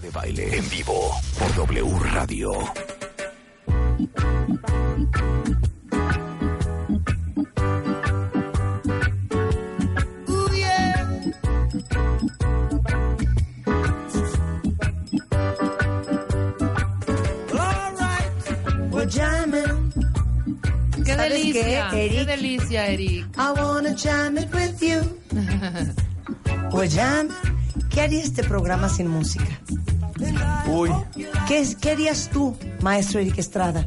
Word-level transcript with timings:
de 0.00 0.10
baile 0.10 0.56
en 0.56 0.68
vivo 0.70 1.10
por 1.38 1.54
W 1.54 1.98
Radio. 2.12 2.52
Qué 21.04 21.16
delicia, 21.16 21.88
qué, 21.90 22.24
delicia, 22.24 22.86
Eric. 22.88 23.26
I 23.38 23.52
wanna 23.52 23.94
jam 23.94 24.36
it 24.38 24.52
with 24.52 24.82
you. 24.82 25.96
pues 26.70 26.94
jam 26.94 27.28
¿Qué 27.90 28.00
haría 28.00 28.22
este 28.22 28.42
programa 28.44 28.88
sin 28.88 29.08
música? 29.08 29.60
Uy. 30.66 30.90
¿Qué, 31.48 31.66
¿Qué 31.80 31.90
harías 31.90 32.28
tú, 32.30 32.56
maestro 32.80 33.20
Eric 33.20 33.38
Estrada? 33.38 33.86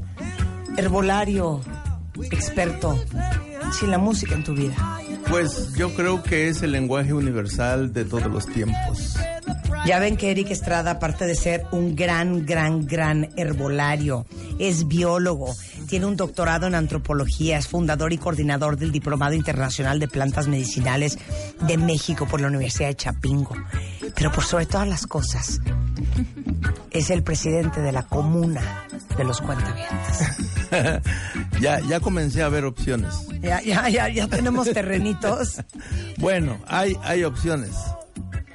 Herbolario, 0.77 1.61
experto, 2.31 2.99
sin 3.77 3.91
la 3.91 3.97
música 3.97 4.35
en 4.35 4.43
tu 4.43 4.53
vida. 4.53 4.75
Pues 5.29 5.73
yo 5.73 5.93
creo 5.93 6.23
que 6.23 6.47
es 6.47 6.63
el 6.63 6.71
lenguaje 6.71 7.13
universal 7.13 7.93
de 7.93 8.05
todos 8.05 8.25
los 8.27 8.47
tiempos. 8.47 9.15
Ya 9.85 9.99
ven 9.99 10.17
que 10.17 10.31
Eric 10.31 10.51
Estrada, 10.51 10.91
aparte 10.91 11.25
de 11.25 11.35
ser 11.35 11.65
un 11.71 11.95
gran, 11.95 12.45
gran, 12.45 12.85
gran 12.85 13.29
herbolario, 13.37 14.25
es 14.57 14.87
biólogo, 14.87 15.55
tiene 15.89 16.05
un 16.05 16.15
doctorado 16.15 16.67
en 16.67 16.75
antropología, 16.75 17.57
es 17.57 17.67
fundador 17.67 18.13
y 18.13 18.19
coordinador 18.19 18.77
del 18.77 18.91
Diplomado 18.91 19.33
Internacional 19.33 19.99
de 19.99 20.07
Plantas 20.07 20.47
Medicinales 20.47 21.17
de 21.67 21.77
México 21.77 22.27
por 22.27 22.39
la 22.39 22.47
Universidad 22.47 22.89
de 22.89 22.95
Chapingo. 22.95 23.55
Pero 24.15 24.31
por 24.31 24.43
sobre 24.43 24.67
todas 24.67 24.87
las 24.87 25.07
cosas, 25.07 25.59
es 26.91 27.09
el 27.09 27.23
presidente 27.23 27.81
de 27.81 27.91
la 27.91 28.03
comuna 28.03 28.85
de 29.17 29.23
los 29.23 29.41
cuentavientes. 29.41 30.61
ya, 31.59 31.79
ya 31.79 31.99
comencé 31.99 32.43
a 32.43 32.49
ver 32.49 32.65
opciones. 32.65 33.13
Ya, 33.41 33.59
ya, 33.63 33.89
ya, 33.89 34.09
ya 34.09 34.27
tenemos 34.27 34.71
terrenitos. 34.71 35.57
bueno, 36.19 36.59
hay, 36.67 36.95
hay 37.01 37.23
opciones. 37.23 37.71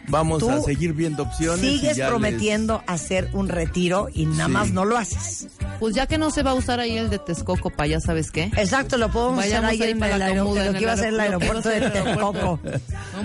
Vamos 0.07 0.43
a 0.45 0.61
seguir 0.61 0.93
viendo 0.93 1.25
opciones. 1.25 1.61
Sigues 1.61 1.99
prometiendo 1.99 2.83
hacer 2.87 3.31
un 3.33 3.49
retiro 3.49 4.09
y 4.13 4.27
nada 4.27 4.49
más 4.49 4.71
no 4.71 4.85
lo 4.85 4.97
haces. 4.97 5.49
Pues 5.81 5.95
ya 5.95 6.07
que 6.07 6.19
no 6.19 6.31
se 6.31 6.43
va 6.43 6.53
a 6.53 6.55
usar 6.55 6.81
ahí 6.81 6.97
el 6.97 7.11
de 7.11 7.19
Texcoco 7.19 7.71
para 7.71 7.87
ya 7.87 8.01
sabes 8.01 8.31
qué. 8.31 8.45
Exacto, 8.57 8.97
lo 8.97 9.11
podemos 9.11 9.45
usar 9.45 9.65
ahí, 9.65 9.83
en, 9.83 10.03
el 10.03 10.23
aeropuerto, 10.23 10.73
que 10.73 10.81
iba 10.81 10.93
a 10.93 10.97
ser 10.97 11.09
el 11.09 11.21
aeropuerto 11.21 11.69
de 11.69 11.81
Texcoco. 11.91 12.61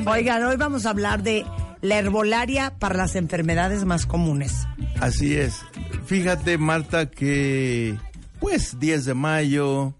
Oigan, 0.05 0.43
hoy 0.43 0.57
vamos 0.57 0.85
a 0.85 0.89
hablar 0.89 1.23
de 1.23 1.45
la 1.81 1.97
herbolaria 1.97 2.73
para 2.77 2.95
las 2.95 3.15
enfermedades 3.15 3.85
más 3.85 4.05
comunes. 4.05 4.67
Así 4.99 5.37
es. 5.37 5.61
Fíjate, 6.05 6.57
Marta, 6.57 7.09
que 7.09 7.97
pues 8.39 8.79
10 8.79 9.05
de 9.05 9.13
mayo, 9.13 9.93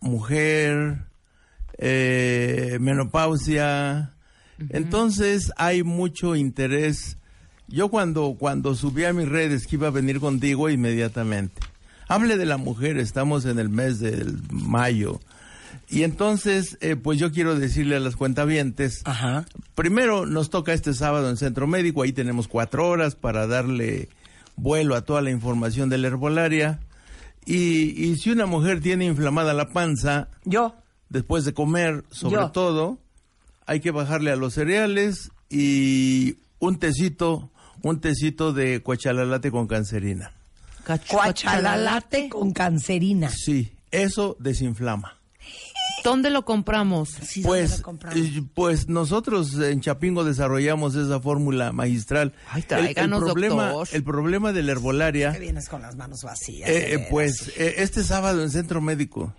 mujer, 0.00 1.06
eh, 1.78 2.78
menopausia, 2.80 4.14
entonces 4.70 5.52
hay 5.56 5.82
mucho 5.82 6.36
interés. 6.36 7.18
Yo 7.72 7.88
cuando, 7.88 8.36
cuando 8.38 8.74
subí 8.74 9.04
a 9.04 9.14
mis 9.14 9.26
redes 9.26 9.66
que 9.66 9.76
iba 9.76 9.88
a 9.88 9.90
venir 9.90 10.20
contigo 10.20 10.68
inmediatamente. 10.68 11.62
Hable 12.06 12.36
de 12.36 12.44
la 12.44 12.58
mujer, 12.58 12.98
estamos 12.98 13.46
en 13.46 13.58
el 13.58 13.70
mes 13.70 13.98
del 13.98 14.38
mayo. 14.50 15.20
Y 15.88 16.02
entonces, 16.02 16.76
eh, 16.82 16.96
pues 16.96 17.18
yo 17.18 17.32
quiero 17.32 17.58
decirle 17.58 17.96
a 17.96 18.00
las 18.00 18.14
cuentavientes, 18.14 19.00
Ajá. 19.06 19.46
primero 19.74 20.26
nos 20.26 20.50
toca 20.50 20.74
este 20.74 20.92
sábado 20.92 21.30
en 21.30 21.38
Centro 21.38 21.66
Médico, 21.66 22.02
ahí 22.02 22.12
tenemos 22.12 22.46
cuatro 22.46 22.86
horas 22.86 23.14
para 23.14 23.46
darle 23.46 24.10
vuelo 24.56 24.94
a 24.94 25.06
toda 25.06 25.22
la 25.22 25.30
información 25.30 25.88
de 25.88 25.96
la 25.96 26.08
herbolaria. 26.08 26.78
Y, 27.46 28.04
y 28.04 28.16
si 28.18 28.30
una 28.30 28.44
mujer 28.44 28.82
tiene 28.82 29.06
inflamada 29.06 29.54
la 29.54 29.70
panza, 29.70 30.28
yo, 30.44 30.74
después 31.08 31.46
de 31.46 31.54
comer, 31.54 32.04
sobre 32.10 32.48
todo, 32.52 32.98
hay 33.64 33.80
que 33.80 33.92
bajarle 33.92 34.30
a 34.30 34.36
los 34.36 34.52
cereales 34.52 35.30
y 35.48 36.36
un 36.58 36.78
tecito, 36.78 37.50
un 37.82 38.00
tecito 38.00 38.52
de 38.52 38.82
cuachalalate 38.82 39.50
con 39.50 39.66
cancerina. 39.66 40.32
Cuachalalate 41.08 42.28
con 42.28 42.52
cancerina. 42.52 43.30
Sí, 43.30 43.72
eso 43.90 44.36
desinflama. 44.40 45.18
¿Dónde 46.02 46.30
lo 46.30 46.44
compramos? 46.44 47.10
pues, 47.44 47.82
eh, 48.14 48.42
pues 48.54 48.88
nosotros 48.88 49.54
en 49.60 49.80
Chapingo 49.80 50.24
desarrollamos 50.24 50.96
esa 50.96 51.20
fórmula 51.20 51.72
magistral. 51.72 52.32
Ay, 52.48 52.64
el, 52.70 52.86
el, 52.98 53.10
problema, 53.10 53.72
el 53.92 54.02
problema 54.02 54.52
de 54.52 54.62
la 54.62 54.72
herbolaria. 54.72 55.32
Que 55.32 55.38
vienes 55.38 55.68
con 55.68 55.82
las 55.82 55.94
manos 55.94 56.22
vacías. 56.24 56.68
Eh, 56.68 56.94
eh, 56.94 57.06
pues 57.08 57.52
este 57.56 58.02
sábado 58.02 58.42
en 58.42 58.50
Centro 58.50 58.80
Médico. 58.80 59.32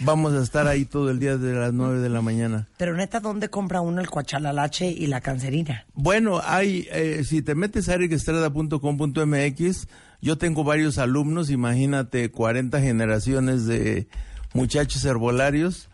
Vamos 0.00 0.34
a 0.34 0.42
estar 0.42 0.66
ahí 0.66 0.84
todo 0.84 1.10
el 1.10 1.18
día 1.18 1.36
de 1.36 1.54
las 1.54 1.72
9 1.72 2.00
de 2.00 2.08
la 2.08 2.22
mañana. 2.22 2.68
Pero 2.76 2.96
neta, 2.96 3.20
¿dónde 3.20 3.48
compra 3.48 3.80
uno 3.80 4.00
el 4.00 4.08
cuachalalache 4.08 4.88
y 4.88 5.06
la 5.06 5.20
cancerina? 5.20 5.86
Bueno, 5.94 6.40
hay, 6.44 6.86
eh, 6.90 7.24
si 7.24 7.42
te 7.42 7.54
metes 7.54 7.88
a 7.88 7.94
ericestrada.com.mx, 7.94 9.88
yo 10.20 10.38
tengo 10.38 10.64
varios 10.64 10.98
alumnos, 10.98 11.50
imagínate 11.50 12.30
40 12.30 12.80
generaciones 12.80 13.66
de 13.66 14.08
muchachos 14.54 15.04
herbolarios. 15.04 15.88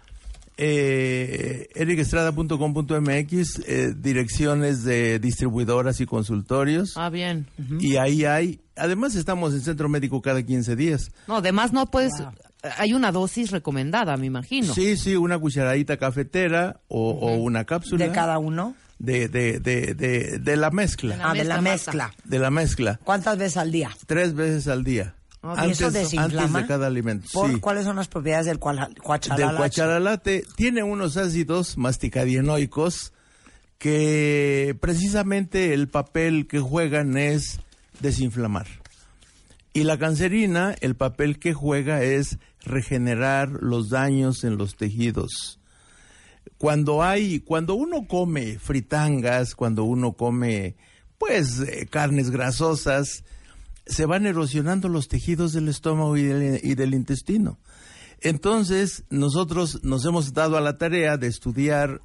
Eh, 0.57 1.69
ericestrada.com.mx, 1.75 3.59
eh, 3.67 3.93
direcciones 3.97 4.85
de 4.85 5.19
distribuidoras 5.19 6.01
y 6.01 6.07
consultorios. 6.07 6.97
Ah, 6.97 7.11
bien. 7.11 7.47
Y 7.81 7.97
ahí 7.97 8.25
hay, 8.25 8.61
además 8.77 9.17
estamos 9.17 9.53
en 9.53 9.63
centro 9.63 9.89
médico 9.89 10.23
cada 10.23 10.45
15 10.45 10.77
días. 10.77 11.11
No, 11.27 11.39
además 11.39 11.73
no 11.73 11.87
puedes, 11.87 12.13
hay 12.77 12.95
una 12.95 13.13
dosis 13.13 13.51
recomendada, 13.51 14.17
me 14.17 14.27
imagino. 14.27 14.75
Sí, 14.75 14.97
sí, 14.97 15.17
una 15.17 15.39
cucharadita 15.39 15.97
cafetera 15.97 16.81
o, 16.89 17.35
una 17.35 17.65
cápsula. 17.65 18.07
¿De 18.07 18.13
cada 18.13 18.39
uno? 18.39 18.75
De, 18.99 19.29
de, 19.29 19.59
de, 19.59 19.95
de, 20.39 20.57
la 20.57 20.71
mezcla. 20.71 21.19
ah, 21.23 21.35
de 21.35 21.45
la 21.45 21.61
mezcla. 21.61 22.15
De 22.25 22.39
la 22.39 22.51
mezcla. 22.51 23.01
¿Cuántas 23.05 23.37
veces 23.37 23.57
al 23.57 23.73
día? 23.73 23.91
Tres 24.07 24.35
veces 24.35 24.69
al 24.69 24.85
día. 24.85 25.15
antes, 25.43 25.81
eso 25.81 25.91
desinflama? 25.91 26.45
Antes 26.45 26.63
de 26.63 26.69
cada 26.69 26.87
alimento. 26.87 27.29
¿Cuáles 27.61 27.85
son 27.85 27.97
las 27.97 28.09
propiedades 28.09 28.47
del 28.47 28.59
cuacharalate? 28.59 29.43
Del 29.47 29.57
cuacharalate 29.57 30.45
tiene 30.57 30.83
unos 30.83 31.17
ácidos 31.17 31.77
masticadienoicos 31.77 33.13
que 33.79 34.77
precisamente 34.81 35.75
el 35.75 35.89
papel 35.89 36.47
que 36.47 36.61
juegan 36.61 37.19
es 37.19 37.61
desinflamar. 38.01 38.67
Y 39.77 39.83
la 39.83 39.99
cancerina, 39.99 40.77
el 40.83 40.95
papel 40.95 41.41
que 41.41 41.53
juega 41.53 42.01
es 42.05 42.39
regenerar 42.65 43.49
los 43.61 43.91
daños 43.91 44.45
en 44.45 44.57
los 44.57 44.77
tejidos. 44.77 45.59
Cuando 46.59 47.03
hay, 47.03 47.41
cuando 47.41 47.75
uno 47.75 48.07
come 48.07 48.61
fritangas, 48.61 49.57
cuando 49.57 49.83
uno 49.83 50.13
come, 50.13 50.77
pues, 51.19 51.59
eh, 51.59 51.89
carnes 51.91 52.31
grasosas, 52.31 53.25
se 53.85 54.07
van 54.07 54.27
erosionando 54.27 54.89
los 54.89 55.09
tejidos 55.09 55.53
del 55.53 55.69
estómago 55.69 56.17
y 56.17 56.23
del, 56.23 56.61
y 56.63 56.77
del 56.77 56.95
intestino. 56.95 57.59
Entonces, 58.21 59.03
nosotros 59.11 59.81
nos 59.83 60.05
hemos 60.07 60.33
dado 60.35 60.57
a 60.57 60.61
la 60.61 60.79
tarea 60.79 61.17
de 61.17 61.27
estudiar 61.27 62.01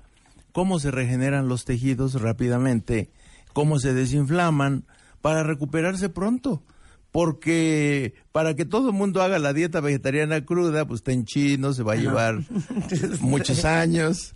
cómo 0.53 0.79
se 0.79 0.89
regeneran 0.89 1.47
los 1.47 1.65
tejidos 1.65 2.19
rápidamente, 2.19 3.11
cómo 3.53 3.77
se 3.77 3.93
desinflaman, 3.93 4.85
para 5.21 5.43
recuperarse 5.43 6.09
pronto 6.09 6.63
porque 7.11 8.13
para 8.31 8.55
que 8.55 8.65
todo 8.65 8.89
el 8.89 8.95
mundo 8.95 9.21
haga 9.21 9.39
la 9.39 9.53
dieta 9.53 9.79
vegetariana 9.81 10.45
cruda, 10.45 10.85
pues 10.85 10.99
está 10.99 11.11
en 11.11 11.25
chino, 11.25 11.73
se 11.73 11.83
va 11.83 11.93
a 11.93 11.95
llevar 11.95 12.39
muchos 13.21 13.65
años. 13.65 14.35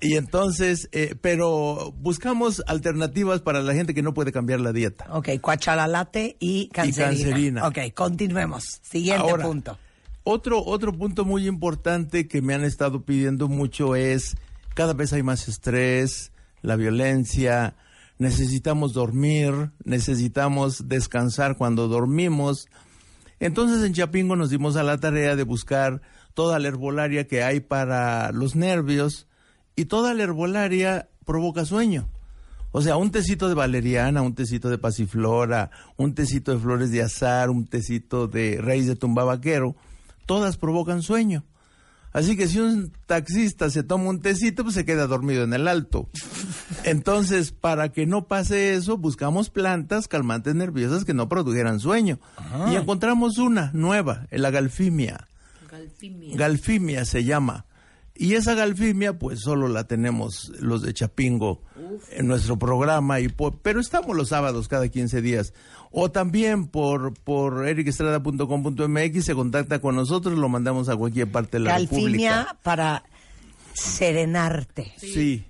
Y 0.00 0.16
entonces, 0.16 0.88
eh, 0.92 1.14
pero 1.20 1.94
buscamos 1.98 2.62
alternativas 2.66 3.40
para 3.40 3.62
la 3.62 3.74
gente 3.74 3.94
que 3.94 4.02
no 4.02 4.12
puede 4.12 4.32
cambiar 4.32 4.60
la 4.60 4.72
dieta. 4.72 5.06
Ok, 5.10 5.40
cuachalalate 5.40 6.36
y 6.38 6.68
cancerina. 6.68 7.12
Y 7.12 7.24
cancerina. 7.24 7.68
Ok, 7.68 7.78
continuemos. 7.94 8.80
Siguiente 8.82 9.34
punto. 9.40 9.78
Otro, 10.24 10.62
otro 10.64 10.92
punto 10.92 11.24
muy 11.24 11.48
importante 11.48 12.28
que 12.28 12.42
me 12.42 12.54
han 12.54 12.64
estado 12.64 13.04
pidiendo 13.04 13.48
mucho 13.48 13.96
es, 13.96 14.36
cada 14.74 14.92
vez 14.92 15.12
hay 15.12 15.22
más 15.22 15.48
estrés, 15.48 16.30
la 16.60 16.76
violencia, 16.76 17.74
necesitamos 18.22 18.92
dormir, 18.92 19.72
necesitamos 19.84 20.88
descansar 20.88 21.56
cuando 21.56 21.88
dormimos. 21.88 22.68
Entonces 23.40 23.84
en 23.84 23.94
Chapingo 23.94 24.36
nos 24.36 24.48
dimos 24.48 24.76
a 24.76 24.84
la 24.84 24.98
tarea 24.98 25.34
de 25.34 25.42
buscar 25.42 26.00
toda 26.32 26.60
la 26.60 26.68
herbolaria 26.68 27.26
que 27.26 27.42
hay 27.42 27.58
para 27.58 28.30
los 28.30 28.54
nervios 28.54 29.26
y 29.74 29.86
toda 29.86 30.14
la 30.14 30.22
herbolaria 30.22 31.08
provoca 31.26 31.64
sueño. 31.64 32.08
O 32.70 32.80
sea, 32.80 32.96
un 32.96 33.10
tecito 33.10 33.48
de 33.48 33.54
valeriana, 33.54 34.22
un 34.22 34.34
tecito 34.34 34.70
de 34.70 34.78
pasiflora, 34.78 35.70
un 35.96 36.14
tecito 36.14 36.52
de 36.52 36.58
flores 36.60 36.92
de 36.92 37.02
azar, 37.02 37.50
un 37.50 37.66
tecito 37.66 38.28
de 38.28 38.58
raíz 38.62 38.86
de 38.86 38.94
tumbabaquero, 38.94 39.74
todas 40.26 40.56
provocan 40.56 41.02
sueño. 41.02 41.44
Así 42.12 42.36
que 42.36 42.46
si 42.46 42.58
un 42.58 42.92
taxista 43.06 43.70
se 43.70 43.82
toma 43.82 44.10
un 44.10 44.20
tecito, 44.20 44.64
pues 44.64 44.74
se 44.74 44.84
queda 44.84 45.06
dormido 45.06 45.44
en 45.44 45.54
el 45.54 45.66
alto. 45.66 46.08
Entonces, 46.84 47.52
para 47.52 47.90
que 47.90 48.06
no 48.06 48.26
pase 48.26 48.74
eso, 48.74 48.98
buscamos 48.98 49.48
plantas 49.48 50.08
calmantes 50.08 50.54
nerviosas 50.54 51.04
que 51.04 51.14
no 51.14 51.28
produjeran 51.28 51.80
sueño. 51.80 52.18
Y 52.70 52.76
encontramos 52.76 53.38
una 53.38 53.70
nueva, 53.72 54.26
la 54.30 54.50
galfimia. 54.50 55.26
Galfimia. 55.70 56.36
Galfimia 56.36 57.04
se 57.06 57.24
llama. 57.24 57.64
Y 58.14 58.34
esa 58.34 58.54
galfimia, 58.54 59.18
pues 59.18 59.40
solo 59.40 59.68
la 59.68 59.84
tenemos 59.84 60.52
los 60.60 60.82
de 60.82 60.92
Chapingo 60.92 61.62
en 62.10 62.26
nuestro 62.26 62.58
programa, 62.58 63.20
y 63.20 63.28
pero 63.62 63.80
estamos 63.80 64.14
los 64.14 64.28
sábados 64.28 64.68
cada 64.68 64.88
15 64.88 65.22
días. 65.22 65.54
O 65.90 66.10
también 66.10 66.68
por, 66.68 67.14
por 67.14 67.66
ericestrada.com.mx 67.66 69.24
se 69.24 69.34
contacta 69.34 69.80
con 69.80 69.96
nosotros, 69.96 70.38
lo 70.38 70.48
mandamos 70.48 70.88
a 70.88 70.96
cualquier 70.96 71.30
parte 71.30 71.58
de 71.58 71.64
la 71.64 71.72
Galfimia 71.72 72.58
para 72.62 73.02
serenarte. 73.72 74.92
Sí. 74.98 75.46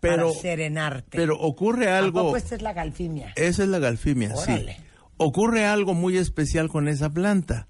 Pero, 0.00 0.28
para 0.30 0.40
serenarte. 0.40 1.16
Pero 1.16 1.38
ocurre 1.38 1.90
algo. 1.90 2.36
esta 2.36 2.56
es 2.56 2.62
la 2.62 2.72
galfimia? 2.72 3.32
Esa 3.36 3.62
es 3.62 3.68
la 3.68 3.78
galfimia, 3.78 4.34
sí. 4.36 4.66
Ocurre 5.18 5.66
algo 5.66 5.94
muy 5.94 6.16
especial 6.16 6.68
con 6.68 6.88
esa 6.88 7.10
planta. 7.10 7.68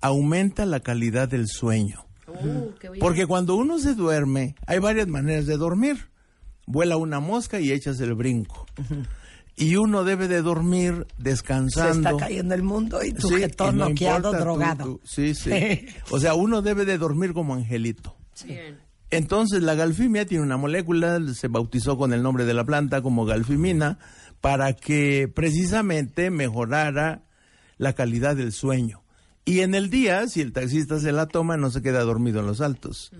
Aumenta 0.00 0.66
la 0.66 0.80
calidad 0.80 1.28
del 1.28 1.46
sueño. 1.46 2.07
Uh, 2.28 2.72
Porque 3.00 3.26
cuando 3.26 3.56
uno 3.56 3.78
se 3.78 3.94
duerme, 3.94 4.54
hay 4.66 4.78
varias 4.78 5.08
maneras 5.08 5.46
de 5.46 5.56
dormir. 5.56 6.10
Vuela 6.66 6.96
una 6.96 7.20
mosca 7.20 7.60
y 7.60 7.72
echas 7.72 7.98
el 8.00 8.14
brinco. 8.14 8.66
Y 9.56 9.74
uno 9.74 10.04
debe 10.04 10.28
de 10.28 10.40
dormir 10.40 11.06
descansando. 11.18 11.94
Se 11.94 12.14
está 12.14 12.16
cayendo 12.16 12.54
el 12.54 12.62
mundo 12.62 13.02
y 13.02 13.12
tu 13.12 13.28
sí, 13.28 13.44
noqueado, 13.72 14.32
drogado. 14.32 15.00
sí, 15.02 15.34
sí. 15.34 15.50
o 16.10 16.20
sea, 16.20 16.34
uno 16.34 16.62
debe 16.62 16.84
de 16.84 16.96
dormir 16.96 17.32
como 17.32 17.54
angelito. 17.54 18.14
Entonces, 19.10 19.62
la 19.62 19.74
galfimia 19.74 20.26
tiene 20.26 20.44
una 20.44 20.58
molécula, 20.58 21.18
se 21.34 21.48
bautizó 21.48 21.96
con 21.96 22.12
el 22.12 22.22
nombre 22.22 22.44
de 22.44 22.54
la 22.54 22.64
planta 22.64 23.02
como 23.02 23.24
galfimina, 23.24 23.98
para 24.40 24.74
que 24.74 25.28
precisamente 25.34 26.30
mejorara 26.30 27.24
la 27.78 27.94
calidad 27.94 28.36
del 28.36 28.52
sueño. 28.52 29.02
Y 29.48 29.60
en 29.60 29.74
el 29.74 29.88
día, 29.88 30.28
si 30.28 30.42
el 30.42 30.52
taxista 30.52 31.00
se 31.00 31.10
la 31.10 31.24
toma, 31.24 31.56
no 31.56 31.70
se 31.70 31.80
queda 31.80 32.02
dormido 32.02 32.40
en 32.40 32.46
los 32.46 32.60
altos. 32.60 33.12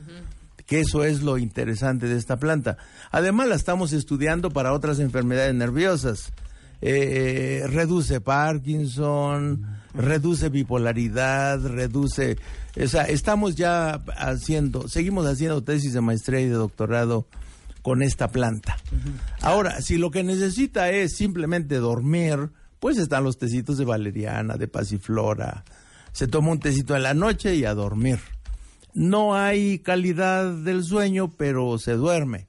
Que 0.66 0.80
eso 0.80 1.02
es 1.02 1.22
lo 1.22 1.38
interesante 1.38 2.06
de 2.06 2.18
esta 2.18 2.36
planta. 2.36 2.76
Además, 3.10 3.48
la 3.48 3.54
estamos 3.54 3.94
estudiando 3.94 4.50
para 4.50 4.74
otras 4.74 4.98
enfermedades 4.98 5.54
nerviosas. 5.54 6.34
Eh, 6.82 7.64
reduce 7.68 8.20
Parkinson, 8.20 9.64
reduce 9.94 10.50
bipolaridad, 10.50 11.66
reduce... 11.66 12.36
O 12.78 12.86
sea, 12.88 13.04
estamos 13.04 13.56
ya 13.56 13.94
haciendo, 14.14 14.86
seguimos 14.86 15.24
haciendo 15.26 15.64
tesis 15.64 15.94
de 15.94 16.02
maestría 16.02 16.40
y 16.40 16.48
de 16.48 16.56
doctorado 16.56 17.26
con 17.80 18.02
esta 18.02 18.28
planta. 18.28 18.76
Ahora, 19.40 19.80
si 19.80 19.96
lo 19.96 20.10
que 20.10 20.24
necesita 20.24 20.90
es 20.90 21.16
simplemente 21.16 21.76
dormir, 21.76 22.50
pues 22.80 22.98
están 22.98 23.24
los 23.24 23.38
tecitos 23.38 23.78
de 23.78 23.86
valeriana, 23.86 24.58
de 24.58 24.68
pasiflora, 24.68 25.64
se 26.12 26.26
toma 26.26 26.50
un 26.50 26.60
tecito 26.60 26.96
en 26.96 27.02
la 27.02 27.14
noche 27.14 27.54
y 27.54 27.64
a 27.64 27.74
dormir. 27.74 28.18
No 28.94 29.36
hay 29.36 29.78
calidad 29.78 30.52
del 30.52 30.82
sueño, 30.82 31.32
pero 31.36 31.78
se 31.78 31.92
duerme. 31.92 32.48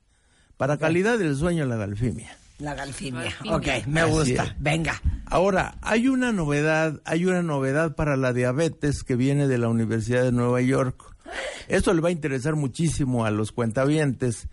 Para 0.57 0.77
calidad 0.77 1.17
del 1.19 1.35
sueño, 1.35 1.65
la 1.65 1.77
galfimia. 1.77 2.35
La 2.59 2.73
galfimia. 2.73 3.33
Ok, 3.50 3.67
me 3.88 4.03
gusta. 4.03 4.56
Venga. 4.59 5.01
Ahora, 5.25 5.77
hay 5.81 6.09
una 6.09 6.33
novedad, 6.33 7.01
hay 7.06 7.25
una 7.25 7.41
novedad 7.41 7.95
para 7.95 8.17
la 8.17 8.33
diabetes 8.33 9.03
que 9.03 9.15
viene 9.15 9.47
de 9.47 9.57
la 9.57 9.69
Universidad 9.69 10.23
de 10.23 10.31
Nueva 10.31 10.59
York. 10.62 11.15
Esto 11.69 11.94
le 11.94 12.01
va 12.01 12.09
a 12.09 12.12
interesar 12.12 12.55
muchísimo 12.55 13.25
a 13.25 13.31
los 13.31 13.51
cuentavientes, 13.51 14.47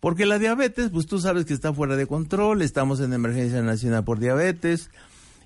porque 0.00 0.26
la 0.26 0.38
diabetes, 0.38 0.90
pues 0.90 1.06
tú 1.06 1.18
sabes 1.18 1.46
que 1.46 1.54
está 1.54 1.72
fuera 1.72 1.96
de 1.96 2.06
control, 2.06 2.62
estamos 2.62 3.00
en 3.00 3.12
emergencia 3.12 3.62
nacional 3.62 4.04
por 4.04 4.20
diabetes, 4.20 4.90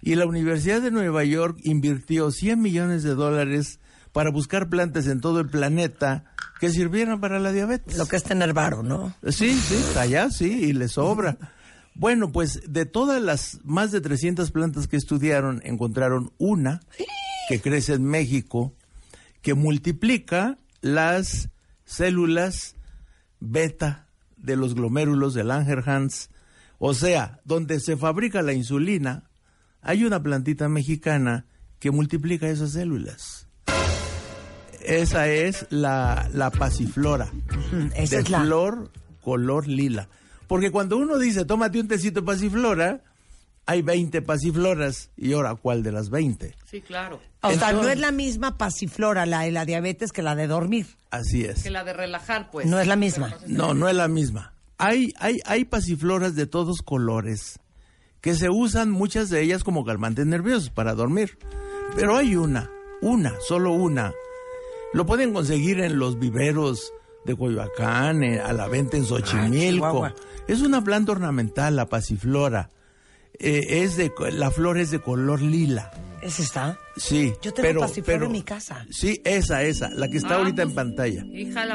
y 0.03 0.17
la 0.17 0.27
Universidad 0.27 0.83
de 0.83 0.91
Nueva 0.91 1.25
York 1.25 1.59
invirtió 1.63 2.31
100 2.31 2.61
millones 2.61 3.05
de 3.05 3.15
dólares 3.15 3.79
para 4.13 4.31
buscar 4.31 4.69
plantas 4.69 5.07
en 5.07 5.21
todo 5.21 5.41
el 5.41 5.49
planeta 5.49 6.25
que 6.61 6.71
sirvieran 6.71 7.21
para 7.21 7.39
la 7.39 7.53
diabetes. 7.53 7.97
Lo 7.97 8.07
que 8.07 8.17
es 8.17 8.25
tener 8.25 8.53
varo, 8.53 8.83
¿no? 8.83 9.15
Sí, 9.29 9.55
sí, 9.55 9.77
allá 9.97 10.29
sí, 10.31 10.65
y 10.65 10.73
le 10.73 10.89
sobra. 10.89 11.39
Bueno, 11.95 12.33
pues 12.33 12.61
de 12.69 12.85
todas 12.85 13.23
las 13.23 13.61
más 13.65 13.93
de 13.93 14.01
300 14.01 14.51
plantas 14.51 14.89
que 14.89 14.97
estudiaron, 14.97 15.63
encontraron 15.65 16.33
una 16.39 16.81
que 17.49 17.61
crece 17.61 17.95
en 17.95 18.05
México, 18.05 18.75
que 19.41 19.55
multiplica 19.55 20.59
las 20.81 21.49
células 21.85 22.77
beta 23.41 24.09
de 24.37 24.57
los 24.57 24.75
glomérulos 24.75 25.35
del 25.35 25.49
Langerhans, 25.49 26.31
o 26.79 26.95
sea, 26.95 27.41
donde 27.45 27.79
se 27.79 27.97
fabrica 27.97 28.43
la 28.43 28.53
insulina, 28.53 29.31
hay 29.83 30.05
una 30.05 30.23
plantita 30.23 30.69
mexicana 30.69 31.47
que 31.79 31.91
multiplica 31.91 32.49
esas 32.49 32.73
células. 32.73 33.49
Esa 34.81 35.29
es 35.29 35.67
la, 35.71 36.29
la 36.33 36.51
pasiflora. 36.51 37.31
Esa 37.95 38.17
de 38.17 38.23
es 38.23 38.31
la... 38.31 38.43
flor 38.43 38.91
color 39.21 39.69
lila. 39.69 40.09
Porque 40.47 40.71
cuando 40.71 40.97
uno 40.97 41.19
dice, 41.19 41.45
tómate 41.45 41.81
un 41.81 41.89
tecito 41.89 42.21
de 42.21 42.27
pasiflora, 42.27 43.03
hay 43.67 43.83
20 43.83 44.23
pasifloras. 44.23 45.11
¿Y 45.17 45.33
ahora 45.33 45.55
cuál 45.55 45.83
de 45.83 45.93
las 45.93 46.11
20? 46.11 46.55
Sí, 46.71 46.81
claro. 46.81 47.21
O 47.43 47.53
sea, 47.53 47.73
no 47.73 47.89
es 47.89 47.99
la 47.99 48.13
misma 48.13 48.59
pasiflora, 48.59 49.27
la 49.27 49.43
de 49.43 49.53
la 49.53 49.65
diabetes, 49.65 50.13
que 50.13 50.23
la 50.23 50.35
de 50.35 50.47
dormir. 50.47 50.87
Así 51.11 51.45
es. 51.45 51.63
Que 51.63 51.71
la 51.71 51.85
de 51.85 51.93
relajar, 51.93 52.51
pues. 52.51 52.67
No 52.67 52.79
es 52.81 52.87
la 52.87 52.97
misma. 52.97 53.35
No, 53.47 53.75
no 53.75 53.89
es 53.89 53.95
la 53.95 54.09
misma. 54.09 54.55
Hay, 54.79 55.15
hay, 55.19 55.39
hay 55.45 55.65
pasifloras 55.65 56.35
de 56.35 56.47
todos 56.47 56.83
colores 56.83 57.61
que 58.23 58.35
se 58.35 58.49
usan 58.49 58.91
muchas 58.91 59.29
de 59.29 59.43
ellas 59.43 59.65
como 59.65 59.85
calmantes 59.85 60.25
nerviosos 60.25 60.71
para 60.71 60.95
dormir. 60.95 61.37
Pero 61.95 62.17
hay 62.17 62.37
una, 62.37 62.71
una, 63.03 63.35
solo 63.47 63.73
una. 63.73 64.15
Lo 64.95 65.05
pueden 65.05 65.35
conseguir 65.35 65.81
en 65.81 65.99
los 65.99 66.19
viveros 66.19 66.93
de 67.27 67.37
Coyoacán, 67.37 68.23
eh, 68.23 68.41
a 68.41 68.53
la 68.53 68.69
venta 68.69 68.97
en 68.97 69.05
Xochimilco. 69.05 70.09
es 70.47 70.63
una 70.63 70.83
planta 70.83 71.13
ornamental, 71.13 71.77
la 71.77 71.87
pasiflora. 71.87 72.71
Eh, 73.39 73.83
es 73.83 73.97
de, 73.97 74.13
la 74.33 74.51
flor 74.51 74.79
es 74.79 74.93
de 74.93 75.01
color 75.01 75.43
lila. 75.43 75.91
¿Es 76.23 76.39
está? 76.39 76.79
Sí. 76.97 77.33
Yo 77.43 77.53
tengo 77.53 77.81
pasiflora 77.81 78.27
en 78.27 78.33
mi 78.33 78.43
casa. 78.43 78.87
Sí, 78.91 79.21
esa, 79.25 79.65
esa, 79.65 79.91
la 79.91 80.07
que 80.07 80.19
está 80.19 80.35
ah, 80.35 80.39
ahorita 80.39 80.63
en 80.63 80.75
pantalla. 80.75 81.25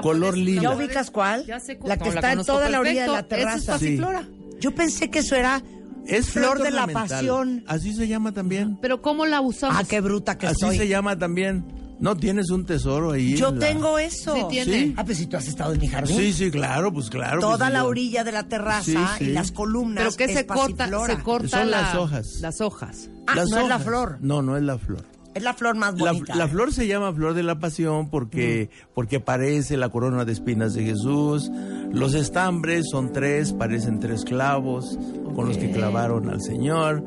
color 0.02 0.38
lila. 0.38 0.62
¿Ya 0.62 0.72
ubicas 0.72 1.12
cuál? 1.12 1.46
la 1.84 1.98
que 1.98 2.10
está 2.10 2.32
en 2.32 2.46
toda 2.46 2.70
la 2.70 2.80
orilla 2.80 3.02
de 3.02 3.10
la 3.10 3.28
terraza. 3.28 3.58
es 3.58 3.66
pasiflora. 3.66 4.26
Yo 4.60 4.74
pensé 4.74 5.10
que 5.10 5.20
eso 5.20 5.36
era 5.36 5.62
es 6.08 6.32
flor 6.32 6.62
de 6.62 6.72
la 6.72 6.88
pasión. 6.88 7.64
Así 7.68 7.94
se 7.94 8.08
llama 8.08 8.32
también. 8.32 8.78
Pero 8.82 9.02
¿cómo 9.02 9.26
la 9.26 9.42
usamos? 9.42 9.78
Ah, 9.80 9.84
qué 9.88 10.02
bruta 10.02 10.38
que 10.38 10.48
Así 10.48 10.78
se 10.78 10.88
llama 10.88 11.18
también. 11.18 11.66
No 12.00 12.16
tienes 12.16 12.52
un 12.52 12.66
tesoro 12.66 13.14
ahí. 13.14 13.36
Yo 13.36 13.54
tengo 13.54 13.98
eso. 13.98 14.36
Sí, 14.36 14.42
tiene. 14.50 14.94
Ah, 14.98 15.04
pues 15.04 15.18
si 15.18 15.26
tú 15.26 15.36
has 15.36 15.48
estado 15.48 15.74
en 15.74 15.80
mi 15.80 15.88
jardín. 15.88 16.16
Sí, 16.16 16.32
sí, 16.32 16.52
claro, 16.52 16.94
pues 16.94 17.10
claro. 17.10 17.40
Toda 17.40 17.58
pues, 17.58 17.74
la 17.74 17.86
orilla 17.86 18.24
de 18.24 18.32
la 18.32 18.44
terraza 18.44 19.18
y 19.20 19.26
las 19.26 19.52
columnas. 19.52 20.16
Pero 20.16 20.30
que 20.30 20.38
se 20.38 20.46
corta, 20.46 20.86
se 20.86 21.20
corta 21.24 21.60
Son 21.60 21.72
las 21.72 21.96
hojas. 21.96 22.28
Las 22.40 22.62
hojas. 22.62 23.10
Ah, 23.26 23.36
no 23.36 23.62
es 23.62 23.68
la 23.68 23.80
flor. 23.80 24.18
No, 24.22 24.42
no 24.42 24.58
es 24.58 24.64
la 24.64 24.78
flor. 24.78 25.04
Es 25.38 25.44
la 25.44 25.54
flor 25.54 25.76
más 25.76 25.96
bonita. 25.96 26.36
La, 26.36 26.48
flor 26.48 26.74
se 26.74 26.88
llama 26.88 27.14
flor 27.14 27.36
de 27.36 27.44
la 27.44 27.60
pasión 27.60 28.10
porque, 28.10 28.72
porque 28.96 29.20
parece 29.20 29.78
la 29.78 29.90
corona 29.90 30.26
de 30.26 30.32
espinas 30.32 30.74
de 30.74 30.84
Jesús. 30.84 31.52
Los 31.92 32.16
estambres 32.16 32.88
son 32.90 33.14
tres, 33.14 33.54
parecen 33.54 34.00
tres 34.00 34.26
clavos 34.26 34.98
con 35.36 35.48
los 35.48 35.60
que 35.60 35.70
clavaron 35.70 36.30
al 36.32 36.42
Señor. 36.42 37.04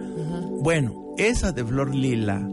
Bueno, 0.63 1.15
esa 1.19 1.51
de 1.51 1.65
flor 1.65 1.93
lila 1.93 2.49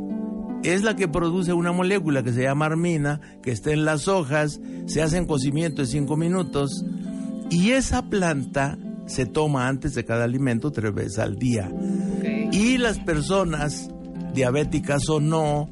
es 0.63 0.81
la 0.81 0.95
que 0.95 1.07
produce 1.07 1.53
una 1.53 1.71
molécula 1.71 2.23
que 2.23 2.33
se 2.33 2.41
llama 2.41 2.65
armina, 2.65 3.21
que 3.43 3.51
está 3.51 3.71
en 3.71 3.85
las 3.85 4.07
hojas, 4.07 4.59
se 4.87 5.03
hace 5.03 5.17
en 5.17 5.27
cocimiento 5.27 5.83
de 5.83 5.87
cinco 5.87 6.17
minutos 6.17 6.83
y 7.51 7.73
esa 7.73 8.09
planta 8.09 8.79
se 9.05 9.27
toma 9.27 9.67
antes 9.67 9.93
de 9.93 10.05
cada 10.05 10.23
alimento 10.23 10.71
tres 10.71 10.91
veces 10.91 11.19
al 11.19 11.37
día. 11.37 11.71
Y 12.51 12.79
las 12.79 12.97
personas 12.97 13.91
diabéticas 14.37 15.09
o 15.09 15.19
no, 15.19 15.67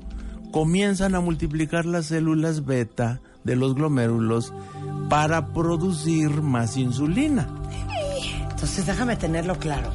comienzan 0.51 1.13
a 1.13 1.19
multiplicar 1.19 1.85
las 1.85 2.07
células 2.07 2.65
beta 2.65 3.21
de 3.43 3.55
los 3.55 3.75
glomérulos 3.75 4.53
para 5.07 5.53
producir 5.53 6.41
más 6.41 6.75
insulina. 6.75 7.47
Entonces 8.49 8.87
déjame 8.87 9.17
tenerlo 9.17 9.59
claro. 9.59 9.91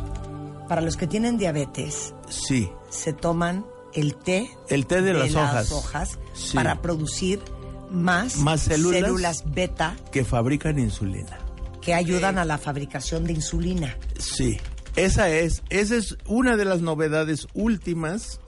para 0.68 0.80
los 0.82 0.96
que 0.96 1.08
tienen 1.08 1.36
diabetes, 1.36 2.14
sí. 2.28 2.70
se 2.90 3.12
toman 3.12 3.66
el 3.92 4.14
té, 4.14 4.48
el 4.68 4.86
té 4.86 5.02
de, 5.02 5.14
las 5.14 5.34
hojas, 5.34 6.20
para 6.54 6.80
producir 6.80 7.40
más, 7.90 8.36
más 8.36 8.60
células, 8.60 9.42
beta 9.52 9.96
que 10.12 10.24
fabrican 10.24 10.78
insulina. 10.78 11.40
Que 11.82 11.92
ayudan 11.92 12.38
a 12.38 12.44
la 12.44 12.56
fabricación 12.56 13.24
de 13.24 13.32
insulina. 13.32 13.96
Sí, 14.16 14.58
esa 14.94 15.28
es, 15.28 15.64
esa 15.70 15.96
es 15.96 16.16
una 16.26 16.56
de 16.56 16.66
las 16.66 16.82
novedades 16.82 17.48
últimas 17.52 18.38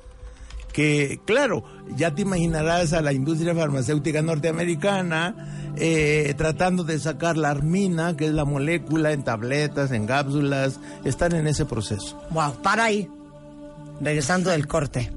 que, 0.72 1.20
claro, 1.24 1.64
ya 1.96 2.14
te 2.14 2.22
imaginarás 2.22 2.92
a 2.92 3.02
la 3.02 3.12
industria 3.12 3.54
farmacéutica 3.54 4.22
norteamericana 4.22 5.34
eh, 5.76 6.34
tratando 6.36 6.84
de 6.84 6.98
sacar 6.98 7.36
la 7.36 7.50
armina, 7.50 8.16
que 8.16 8.26
es 8.26 8.32
la 8.32 8.44
molécula, 8.44 9.12
en 9.12 9.24
tabletas, 9.24 9.90
en 9.90 10.06
cápsulas, 10.06 10.78
están 11.04 11.34
en 11.34 11.46
ese 11.46 11.64
proceso. 11.64 12.22
Wow, 12.30 12.56
para 12.62 12.84
ahí. 12.84 13.08
Regresando 14.00 14.50
del 14.50 14.66
corte. 14.66 15.12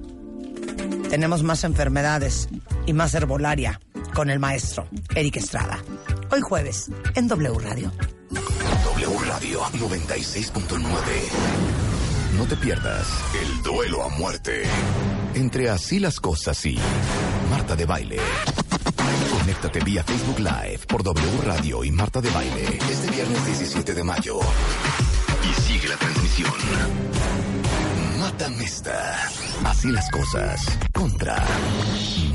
Tenemos 1.09 1.43
más 1.43 1.63
enfermedades 1.63 2.49
y 2.85 2.93
más 2.93 3.13
herbolaria 3.13 3.79
con 4.13 4.29
el 4.29 4.39
maestro 4.39 4.87
Eric 5.15 5.37
Estrada. 5.37 5.79
Hoy 6.31 6.41
jueves 6.41 6.89
en 7.15 7.27
W 7.27 7.59
Radio. 7.59 7.91
W 8.29 9.19
Radio 9.27 9.61
96.9. 9.61 10.79
No 12.37 12.45
te 12.45 12.55
pierdas 12.57 13.07
el 13.41 13.63
duelo 13.63 14.03
a 14.03 14.09
muerte 14.09 14.63
entre 15.35 15.69
Así 15.69 15.99
las 15.99 16.19
cosas 16.19 16.65
y 16.65 16.77
Marta 17.49 17.75
de 17.75 17.85
Baile. 17.85 18.17
Conéctate 19.37 19.79
vía 19.81 20.03
Facebook 20.03 20.39
Live 20.39 20.79
por 20.87 21.03
W 21.03 21.41
Radio 21.43 21.83
y 21.83 21.91
Marta 21.91 22.21
de 22.21 22.29
Baile 22.29 22.79
este 22.89 23.11
viernes 23.11 23.45
17 23.45 23.93
de 23.93 24.03
mayo. 24.03 24.39
Y 25.43 25.61
sigue 25.61 25.87
la 25.89 25.97
transmisión. 25.97 26.51
Mata 28.19 28.49
Mesta. 28.49 29.29
Así 29.65 29.91
las 29.91 30.09
cosas. 30.09 30.79
Contra 30.93 31.45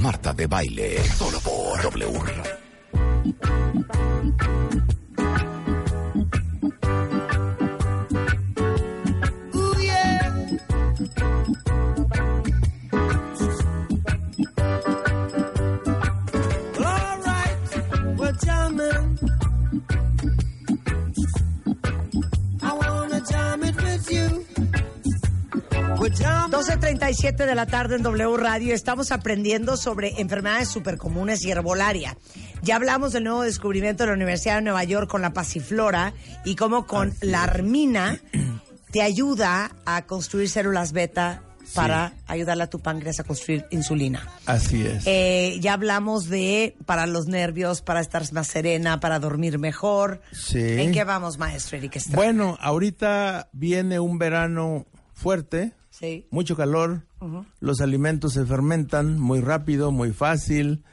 Marta 0.00 0.32
de 0.34 0.46
Baile. 0.46 1.02
Solo 1.04 1.40
por 1.40 1.82
W. 1.82 2.20
12.37 26.48 27.46
de 27.46 27.54
la 27.54 27.66
tarde 27.66 27.96
en 27.96 28.02
W 28.02 28.36
Radio. 28.36 28.74
Estamos 28.74 29.12
aprendiendo 29.12 29.76
sobre 29.76 30.20
enfermedades 30.20 30.68
supercomunes 30.68 31.44
y 31.44 31.50
herbolaria. 31.50 32.16
Ya 32.62 32.76
hablamos 32.76 33.12
del 33.12 33.24
nuevo 33.24 33.42
descubrimiento 33.42 34.04
de 34.04 34.08
la 34.08 34.14
Universidad 34.14 34.56
de 34.56 34.62
Nueva 34.62 34.84
York 34.84 35.08
con 35.08 35.22
la 35.22 35.32
pasiflora 35.32 36.14
y 36.44 36.56
cómo 36.56 36.86
con 36.86 37.14
la 37.20 37.44
armina 37.44 38.20
te 38.90 39.02
ayuda 39.02 39.70
a 39.84 40.06
construir 40.06 40.48
células 40.48 40.92
beta 40.92 41.42
para 41.74 42.14
ayudarle 42.26 42.64
a 42.64 42.70
tu 42.70 42.80
páncreas 42.80 43.20
a 43.20 43.24
construir 43.24 43.66
insulina. 43.70 44.26
Así 44.46 44.84
es. 44.84 45.04
Eh, 45.06 45.58
ya 45.60 45.74
hablamos 45.74 46.28
de 46.28 46.76
para 46.86 47.06
los 47.06 47.26
nervios, 47.26 47.82
para 47.82 48.00
estar 48.00 48.22
más 48.32 48.48
serena, 48.48 48.98
para 48.98 49.18
dormir 49.18 49.58
mejor. 49.58 50.20
Sí. 50.32 50.58
¿En 50.58 50.92
qué 50.92 51.04
vamos, 51.04 51.38
maestro 51.38 51.78
Eric 51.78 52.00
Bueno, 52.08 52.58
ahorita 52.60 53.48
viene 53.52 54.00
un 54.00 54.18
verano 54.18 54.86
fuerte, 55.14 55.74
mucho 56.30 56.56
calor, 56.56 57.02
los 57.60 57.80
alimentos 57.80 58.32
se 58.34 58.46
fermentan 58.46 59.18
muy 59.18 59.40
rápido, 59.40 59.92
muy 59.92 60.12
fácil, 60.12 60.84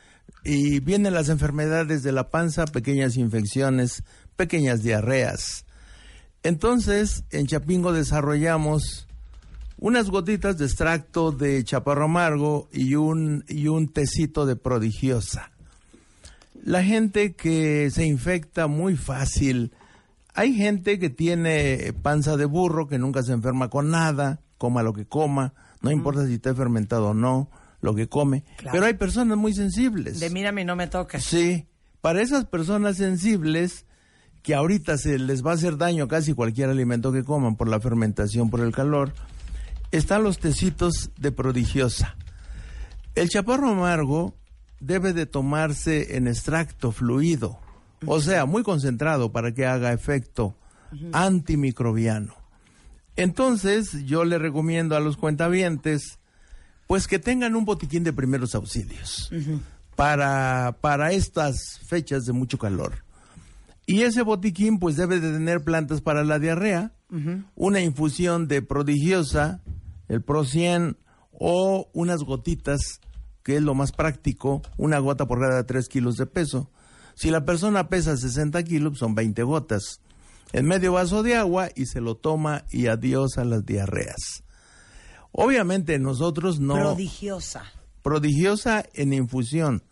y 0.44 0.80
vienen 0.80 1.14
las 1.14 1.30
enfermedades 1.30 2.04
de 2.04 2.12
la 2.12 2.30
panza, 2.30 2.66
pequeñas 2.66 3.18
infecciones, 3.18 4.04
pequeñas 4.36 4.84
diarreas. 4.84 5.66
Entonces, 6.44 7.24
en 7.32 7.48
Chapingo 7.48 7.92
desarrollamos 7.92 9.08
unas 9.80 10.10
gotitas 10.10 10.58
de 10.58 10.66
extracto 10.66 11.32
de 11.32 11.64
chaparro 11.64 12.06
amargo 12.06 12.70
y 12.72 12.96
un, 12.96 13.44
y 13.48 13.68
un 13.68 13.92
tecito 13.92 14.46
de 14.46 14.56
prodigiosa. 14.56 15.52
La 16.64 16.84
gente 16.84 17.34
que 17.34 17.90
se 17.92 18.06
infecta 18.06 18.68
muy 18.68 18.98
fácil, 18.98 19.72
hay 20.34 20.54
gente 20.54 21.00
que 21.00 21.10
tiene 21.10 21.94
panza 22.02 22.38
de 22.38 22.46
burro, 22.46 22.88
que 22.88 22.98
nunca 22.98 23.24
se 23.24 23.34
enferma 23.34 23.70
con 23.70 23.90
nada, 23.92 24.42
coma 24.58 24.84
lo 24.84 24.94
que 24.94 25.06
coma, 25.06 25.54
no 25.82 25.92
importa 25.92 26.26
si 26.26 26.36
está 26.36 26.54
fermentado 26.54 27.10
o 27.10 27.14
no, 27.14 27.50
lo 27.82 27.96
que 27.96 28.08
come. 28.08 28.44
Pero 28.72 28.86
hay 28.86 28.96
personas 28.96 29.38
muy 29.38 29.54
sensibles. 29.54 30.20
De 30.20 30.30
mírame 30.30 30.66
no 30.66 30.76
me 30.76 30.88
toques. 30.88 31.24
Sí, 31.24 31.68
para 32.02 32.22
esas 32.22 32.46
personas 32.46 32.98
sensibles 32.98 33.86
que 34.44 34.56
ahorita 34.56 34.98
se 34.98 35.20
les 35.20 35.46
va 35.46 35.52
a 35.52 35.56
hacer 35.56 35.78
daño 35.78 36.08
casi 36.08 36.34
cualquier 36.34 36.70
alimento 36.70 37.12
que 37.12 37.24
coman 37.24 37.56
por 37.56 37.68
la 37.68 37.80
fermentación, 37.80 38.50
por 38.50 38.62
el 38.62 38.74
calor, 38.74 39.14
están 39.92 40.24
los 40.24 40.40
tecitos 40.40 41.12
de 41.18 41.32
prodigiosa. 41.32 42.16
El 43.16 43.30
chaparro 43.30 43.72
amargo 43.72 44.36
debe 44.80 45.14
de 45.14 45.26
tomarse 45.26 46.18
en 46.18 46.28
extracto 46.28 46.92
fluido, 46.92 47.60
o 48.06 48.22
sea, 48.22 48.46
muy 48.46 48.64
concentrado 48.64 49.32
para 49.32 49.54
que 49.54 49.66
haga 49.66 49.92
efecto 49.92 50.56
antimicrobiano. 51.12 52.36
Entonces, 53.18 54.06
yo 54.06 54.24
le 54.24 54.38
recomiendo 54.38 54.96
a 54.96 55.00
los 55.00 55.18
cuentavientes, 55.18 56.20
pues 56.86 57.08
que 57.08 57.18
tengan 57.18 57.56
un 57.56 57.66
botiquín 57.66 58.04
de 58.04 58.14
primeros 58.14 58.54
auxilios 58.54 59.32
para, 59.96 60.78
para 60.82 61.12
estas 61.12 61.80
fechas 61.88 62.26
de 62.26 62.34
mucho 62.34 62.60
calor. 62.60 63.04
Y 63.88 64.04
ese 64.04 64.22
botiquín, 64.22 64.78
pues 64.78 64.98
debe 64.98 65.20
de 65.20 65.34
tener 65.34 65.64
plantas 65.64 66.02
para 66.02 66.24
la 66.24 66.38
diarrea, 66.38 66.94
una 67.56 67.82
infusión 67.82 68.48
de 68.48 68.62
prodigiosa, 68.62 69.62
el 70.10 70.22
Pro 70.22 70.46
100 70.46 70.98
o 71.32 71.90
unas 71.94 72.22
gotitas, 72.24 73.02
que 73.44 73.56
es 73.56 73.64
lo 73.64 73.74
más 73.74 73.94
práctico, 73.94 74.62
una 74.78 75.00
gota 75.00 75.26
por 75.26 75.40
cada 75.40 75.66
3 75.66 75.88
kilos 75.88 76.18
de 76.18 76.28
peso. 76.28 76.70
Si 77.16 77.32
la 77.32 77.46
persona 77.46 77.90
pesa 77.90 78.16
60 78.16 78.62
kilos, 78.64 79.00
son 79.00 79.16
20 79.16 79.42
gotas 79.44 80.02
en 80.54 80.66
medio 80.66 80.94
vaso 80.94 81.24
de 81.24 81.36
agua 81.36 81.70
y 81.76 81.86
se 81.86 82.02
lo 82.02 82.16
toma 82.16 82.66
y 82.72 82.88
adiós 82.88 83.38
a 83.38 83.46
las 83.46 83.66
diarreas. 83.66 84.44
Obviamente 85.32 86.00
nosotros 86.00 86.60
no... 86.60 86.76
Prodigiosa. 86.76 87.64
Prodigiosa 88.02 88.86
en 88.94 89.14
infusión 89.14 89.84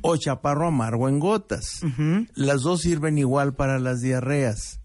o 0.00 0.16
chaparro 0.16 0.66
amargo 0.66 1.08
en 1.08 1.18
gotas. 1.18 1.80
Las 2.34 2.62
dos 2.62 2.80
sirven 2.82 3.18
igual 3.18 3.54
para 3.54 3.78
las 3.78 4.00
diarreas. 4.00 4.80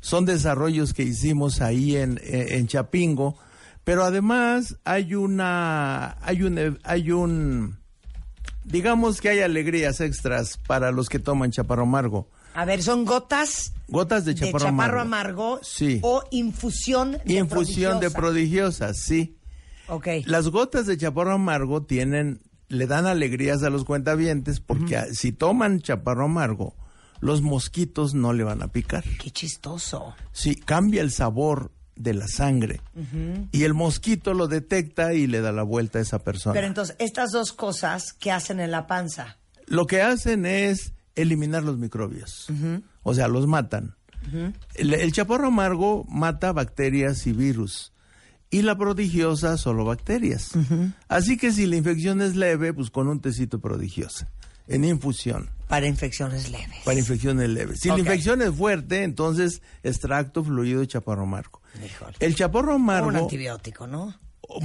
Son 0.00 0.24
desarrollos 0.24 0.92
que 0.92 1.04
hicimos 1.04 1.60
ahí 1.60 1.96
en, 1.96 2.20
en, 2.22 2.66
Chapingo, 2.66 3.38
pero 3.84 4.04
además 4.04 4.76
hay 4.84 5.14
una, 5.14 6.16
hay 6.20 6.42
un, 6.42 6.78
hay 6.82 7.10
un, 7.12 7.78
digamos 8.64 9.20
que 9.20 9.30
hay 9.30 9.40
alegrías 9.40 10.00
extras 10.00 10.58
para 10.66 10.90
los 10.90 11.08
que 11.08 11.18
toman 11.18 11.50
chaparro 11.50 11.84
amargo. 11.84 12.28
A 12.54 12.64
ver, 12.64 12.82
son 12.82 13.04
gotas. 13.04 13.72
Gotas 13.88 14.24
de 14.24 14.34
chaparro, 14.34 15.00
amargo. 15.00 15.60
Sí. 15.62 16.00
O 16.02 16.22
infusión 16.30 17.18
de 17.24 17.34
Infusión 17.34 18.00
de 18.00 18.10
prodigiosas, 18.10 18.98
sí. 18.98 19.36
Ok. 19.88 20.08
Las 20.26 20.48
gotas 20.48 20.86
de 20.86 20.96
chaparro 20.96 21.32
amargo 21.32 21.82
tienen, 21.82 22.40
le 22.68 22.86
dan 22.86 23.06
alegrías 23.06 23.62
a 23.62 23.70
los 23.70 23.84
cuentavientes 23.84 24.60
porque 24.60 25.14
si 25.14 25.32
toman 25.32 25.80
chaparro 25.80 26.24
amargo, 26.26 26.74
los 27.20 27.42
mosquitos 27.42 28.14
no 28.14 28.32
le 28.32 28.44
van 28.44 28.62
a 28.62 28.68
picar. 28.68 29.04
Qué 29.18 29.30
chistoso. 29.30 30.14
Sí, 30.32 30.56
cambia 30.56 31.02
el 31.02 31.10
sabor 31.10 31.70
de 31.94 32.14
la 32.14 32.26
sangre. 32.26 32.80
Y 33.52 33.64
el 33.64 33.74
mosquito 33.74 34.34
lo 34.34 34.48
detecta 34.48 35.14
y 35.14 35.26
le 35.26 35.40
da 35.40 35.52
la 35.52 35.62
vuelta 35.62 35.98
a 35.98 36.02
esa 36.02 36.18
persona. 36.18 36.54
Pero 36.54 36.66
entonces, 36.66 36.96
estas 36.98 37.30
dos 37.30 37.52
cosas, 37.52 38.12
¿qué 38.12 38.32
hacen 38.32 38.60
en 38.60 38.70
la 38.70 38.86
panza? 38.86 39.38
Lo 39.66 39.86
que 39.86 40.02
hacen 40.02 40.46
es 40.46 40.94
eliminar 41.14 41.62
los 41.62 41.78
microbios. 41.78 42.48
O 43.02 43.14
sea, 43.14 43.28
los 43.28 43.46
matan. 43.46 43.96
el, 44.74 45.12
chaparro 45.12 45.48
amargo 45.48 46.04
mata 46.08 46.52
bacterias 46.52 47.26
y 47.26 47.32
virus. 47.32 47.92
Y 48.50 48.62
la 48.62 48.76
prodigiosa 48.76 49.56
solo 49.56 49.84
bacterias. 49.84 50.50
Así 51.08 51.36
que 51.36 51.52
si 51.52 51.66
la 51.66 51.76
infección 51.76 52.20
es 52.20 52.36
leve, 52.36 52.74
pues 52.74 52.90
con 52.90 53.08
un 53.08 53.20
tecito 53.20 53.60
prodigiosa. 53.60 54.30
En 54.68 54.84
infusión. 54.84 55.50
Para 55.68 55.86
infecciones 55.86 56.50
leves. 56.50 56.78
Para 56.84 56.98
infecciones 56.98 57.48
leves. 57.48 57.80
Si 57.80 57.88
la 57.88 57.98
infección 57.98 58.42
es 58.42 58.50
fuerte, 58.54 59.02
entonces 59.02 59.62
extracto 59.82 60.44
fluido 60.44 60.80
de 60.80 60.86
chaparro 60.86 61.22
amargo. 61.22 61.62
El 62.20 62.34
chaparro 62.34 62.74
amargo. 62.74 63.08
Un 63.08 63.16
antibiótico, 63.16 63.86
¿no? 63.86 64.14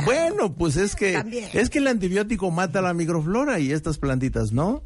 Bueno, 0.06 0.54
pues 0.54 0.76
es 0.76 0.96
que 0.96 1.50
es 1.54 1.70
que 1.70 1.80
el 1.80 1.88
antibiótico 1.88 2.52
mata 2.52 2.82
la 2.82 2.94
microflora 2.94 3.60
y 3.60 3.72
estas 3.72 3.98
plantitas 3.98 4.52
no. 4.52 4.84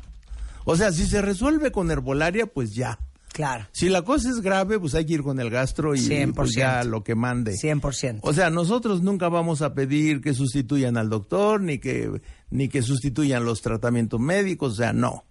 O 0.65 0.75
sea, 0.75 0.91
si 0.91 1.05
se 1.05 1.21
resuelve 1.21 1.71
con 1.71 1.91
herbolaria, 1.91 2.47
pues 2.47 2.73
ya. 2.73 2.99
Claro. 3.33 3.65
Si 3.71 3.87
la 3.87 4.01
cosa 4.01 4.29
es 4.29 4.41
grave, 4.41 4.79
pues 4.79 4.93
hay 4.93 5.05
que 5.05 5.13
ir 5.13 5.23
con 5.23 5.39
el 5.39 5.49
gastro 5.49 5.95
y 5.95 6.01
pues 6.35 6.53
ya 6.53 6.83
lo 6.83 7.03
que 7.03 7.15
mande. 7.15 7.53
100%. 7.53 8.19
O 8.23 8.33
sea, 8.33 8.49
nosotros 8.49 9.01
nunca 9.01 9.29
vamos 9.29 9.61
a 9.61 9.73
pedir 9.73 10.21
que 10.21 10.33
sustituyan 10.33 10.97
al 10.97 11.09
doctor 11.09 11.61
ni 11.61 11.79
que 11.79 12.21
ni 12.49 12.67
que 12.67 12.81
sustituyan 12.81 13.45
los 13.45 13.61
tratamientos 13.61 14.19
médicos, 14.19 14.73
o 14.73 14.75
sea, 14.75 14.91
no. 14.91 15.23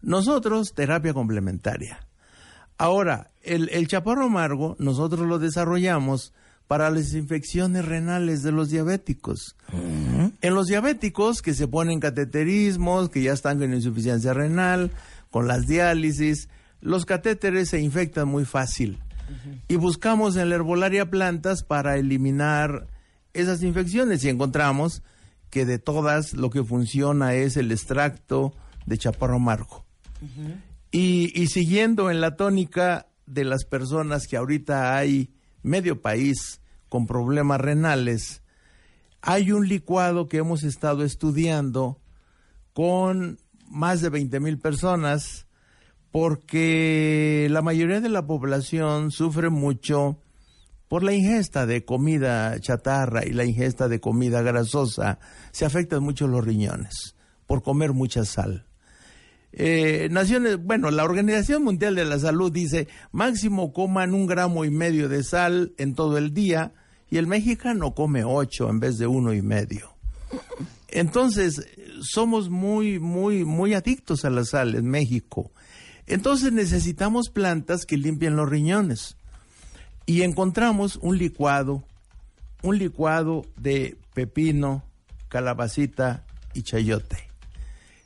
Nosotros 0.00 0.72
terapia 0.74 1.12
complementaria. 1.12 2.06
Ahora, 2.78 3.32
el, 3.42 3.68
el 3.70 3.88
chaparro 3.88 4.26
amargo 4.26 4.76
nosotros 4.78 5.26
lo 5.26 5.38
desarrollamos 5.38 6.32
para 6.68 6.88
las 6.88 7.14
infecciones 7.14 7.84
renales 7.84 8.44
de 8.44 8.52
los 8.52 8.70
diabéticos. 8.70 9.56
En 10.40 10.54
los 10.54 10.68
diabéticos 10.68 11.42
que 11.42 11.54
se 11.54 11.68
ponen 11.68 12.00
cateterismos, 12.00 13.10
que 13.10 13.22
ya 13.22 13.32
están 13.32 13.58
con 13.58 13.74
insuficiencia 13.74 14.32
renal, 14.32 14.90
con 15.30 15.46
las 15.46 15.66
diálisis, 15.66 16.48
los 16.80 17.04
catéteres 17.04 17.68
se 17.68 17.80
infectan 17.80 18.28
muy 18.28 18.44
fácil. 18.44 18.98
Y 19.68 19.76
buscamos 19.76 20.34
en 20.36 20.48
la 20.48 20.56
herbolaria 20.56 21.08
plantas 21.08 21.62
para 21.62 21.96
eliminar 21.96 22.88
esas 23.32 23.62
infecciones 23.62 24.24
y 24.24 24.28
encontramos 24.28 25.02
que 25.50 25.64
de 25.64 25.78
todas 25.78 26.32
lo 26.32 26.50
que 26.50 26.64
funciona 26.64 27.34
es 27.34 27.56
el 27.56 27.70
extracto 27.70 28.52
de 28.86 28.98
chaparro 28.98 29.36
amargo. 29.36 29.84
y, 30.90 31.30
y, 31.40 31.46
siguiendo 31.46 32.10
en 32.10 32.20
la 32.20 32.34
tónica 32.34 33.06
de 33.26 33.44
las 33.44 33.64
personas 33.64 34.26
que 34.26 34.36
ahorita 34.36 34.96
hay 34.96 35.30
medio 35.62 36.00
país 36.02 36.60
con 36.88 37.06
problemas 37.06 37.60
renales, 37.60 38.42
hay 39.22 39.52
un 39.52 39.68
licuado 39.68 40.28
que 40.28 40.38
hemos 40.38 40.62
estado 40.62 41.04
estudiando 41.04 42.00
con 42.72 43.38
más 43.68 44.00
de 44.00 44.08
20 44.08 44.40
mil 44.40 44.58
personas 44.58 45.46
porque 46.10 47.46
la 47.50 47.62
mayoría 47.62 48.00
de 48.00 48.08
la 48.08 48.26
población 48.26 49.10
sufre 49.10 49.50
mucho 49.50 50.18
por 50.88 51.04
la 51.04 51.12
ingesta 51.12 51.66
de 51.66 51.84
comida 51.84 52.58
chatarra 52.58 53.24
y 53.24 53.32
la 53.32 53.44
ingesta 53.44 53.88
de 53.88 54.00
comida 54.00 54.42
grasosa. 54.42 55.20
Se 55.52 55.64
afectan 55.64 56.02
mucho 56.02 56.26
los 56.26 56.44
riñones 56.44 57.14
por 57.46 57.62
comer 57.62 57.92
mucha 57.92 58.24
sal. 58.24 58.66
Eh, 59.52 60.08
naciones, 60.10 60.58
bueno, 60.58 60.90
la 60.90 61.04
Organización 61.04 61.64
Mundial 61.64 61.94
de 61.94 62.04
la 62.04 62.18
Salud 62.18 62.52
dice 62.52 62.88
máximo 63.12 63.72
coman 63.72 64.14
un 64.14 64.26
gramo 64.26 64.64
y 64.64 64.70
medio 64.70 65.08
de 65.08 65.22
sal 65.24 65.74
en 65.76 65.94
todo 65.94 66.18
el 66.18 66.32
día 66.32 66.72
y 67.10 67.18
el 67.18 67.26
mexicano 67.26 67.94
come 67.94 68.24
ocho 68.24 68.70
en 68.70 68.80
vez 68.80 68.96
de 68.98 69.06
uno 69.06 69.32
y 69.34 69.42
medio. 69.42 69.90
Entonces, 70.88 71.68
somos 72.02 72.50
muy, 72.50 72.98
muy, 72.98 73.44
muy 73.44 73.74
adictos 73.74 74.24
a 74.24 74.30
la 74.30 74.44
sal 74.44 74.74
en 74.74 74.86
México. 74.86 75.50
Entonces 76.06 76.52
necesitamos 76.52 77.28
plantas 77.28 77.86
que 77.86 77.96
limpien 77.96 78.36
los 78.36 78.48
riñones. 78.48 79.16
Y 80.06 80.22
encontramos 80.22 80.98
un 81.02 81.18
licuado, 81.18 81.84
un 82.62 82.78
licuado 82.78 83.44
de 83.56 83.96
pepino, 84.14 84.82
calabacita 85.28 86.24
y 86.54 86.62
chayote. 86.62 87.28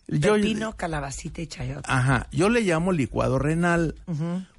Pepino, 0.06 0.76
calabacita 0.76 1.40
y 1.40 1.46
chayote. 1.46 1.82
Ajá, 1.84 2.28
yo 2.30 2.50
le 2.50 2.60
llamo 2.60 2.92
licuado 2.92 3.38
renal 3.38 3.94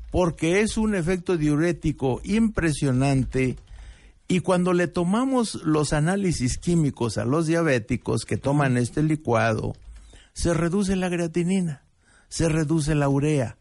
porque 0.09 0.61
es 0.61 0.77
un 0.77 0.95
efecto 0.95 1.37
diurético 1.37 2.21
impresionante 2.23 3.57
y 4.27 4.39
cuando 4.39 4.73
le 4.73 4.87
tomamos 4.87 5.55
los 5.63 5.93
análisis 5.93 6.57
químicos 6.57 7.17
a 7.17 7.25
los 7.25 7.47
diabéticos 7.47 8.25
que 8.25 8.37
toman 8.37 8.77
este 8.77 9.03
licuado, 9.03 9.73
se 10.33 10.53
reduce 10.53 10.95
la 10.95 11.09
creatinina 11.09 11.85
se 12.35 12.49
reduce 12.49 12.95
la 12.95 13.07
urea, 13.07 13.57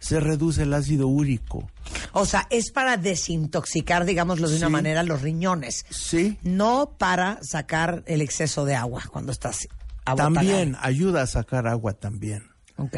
se 0.00 0.18
reduce 0.18 0.64
el 0.64 0.74
ácido 0.74 1.06
úrico. 1.06 1.70
O 2.12 2.26
sea, 2.26 2.48
es 2.50 2.72
para 2.72 2.96
desintoxicar, 2.96 4.04
digámoslo 4.04 4.48
de 4.48 4.56
una 4.56 4.68
manera, 4.68 5.04
los 5.04 5.22
riñones. 5.22 5.86
Sí. 5.90 6.36
No 6.42 6.96
para 6.98 7.38
sacar 7.42 8.02
el 8.06 8.20
exceso 8.20 8.64
de 8.64 8.74
agua 8.74 9.04
cuando 9.08 9.30
estás 9.30 9.68
También 10.16 10.76
ayuda 10.80 11.22
a 11.22 11.26
sacar 11.26 11.68
agua 11.68 11.92
también. 11.92 12.42
Ok. 12.76 12.96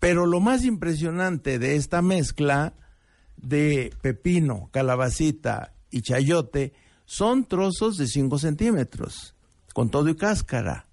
Pero 0.00 0.26
lo 0.26 0.40
más 0.40 0.64
impresionante 0.64 1.60
de 1.60 1.76
esta 1.76 2.02
mezcla 2.02 2.74
de 3.36 3.94
pepino, 4.02 4.68
calabacita 4.72 5.74
y 5.96 6.02
chayote 6.02 6.72
son 7.04 7.44
trozos 7.44 7.96
de 7.96 8.06
5 8.06 8.38
centímetros, 8.38 9.34
con 9.72 9.90
todo 9.90 10.08
y 10.08 10.16
cáscara 10.16 10.86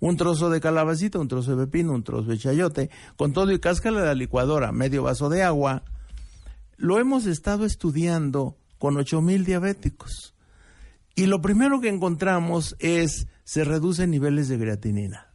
un 0.00 0.16
trozo 0.16 0.50
de 0.50 0.60
calabacita, 0.60 1.18
un 1.18 1.28
trozo 1.28 1.54
de 1.54 1.66
pepino, 1.66 1.92
un 1.92 2.02
trozo 2.02 2.30
de 2.30 2.38
chayote, 2.38 2.90
con 3.16 3.32
todo 3.32 3.52
y 3.52 3.60
cáscara 3.60 4.00
de 4.00 4.06
la 4.06 4.14
licuadora, 4.14 4.72
medio 4.72 5.02
vaso 5.02 5.28
de 5.28 5.42
agua. 5.42 5.84
Lo 6.76 6.98
hemos 6.98 7.26
estado 7.26 7.66
estudiando 7.66 8.56
con 8.78 8.96
ocho 8.96 9.20
mil 9.20 9.44
diabéticos. 9.44 10.34
Y 11.14 11.26
lo 11.26 11.42
primero 11.42 11.80
que 11.80 11.88
encontramos 11.88 12.76
es 12.78 13.26
se 13.44 13.64
reducen 13.64 14.10
niveles 14.10 14.48
de 14.48 14.58
creatinina. 14.58 15.26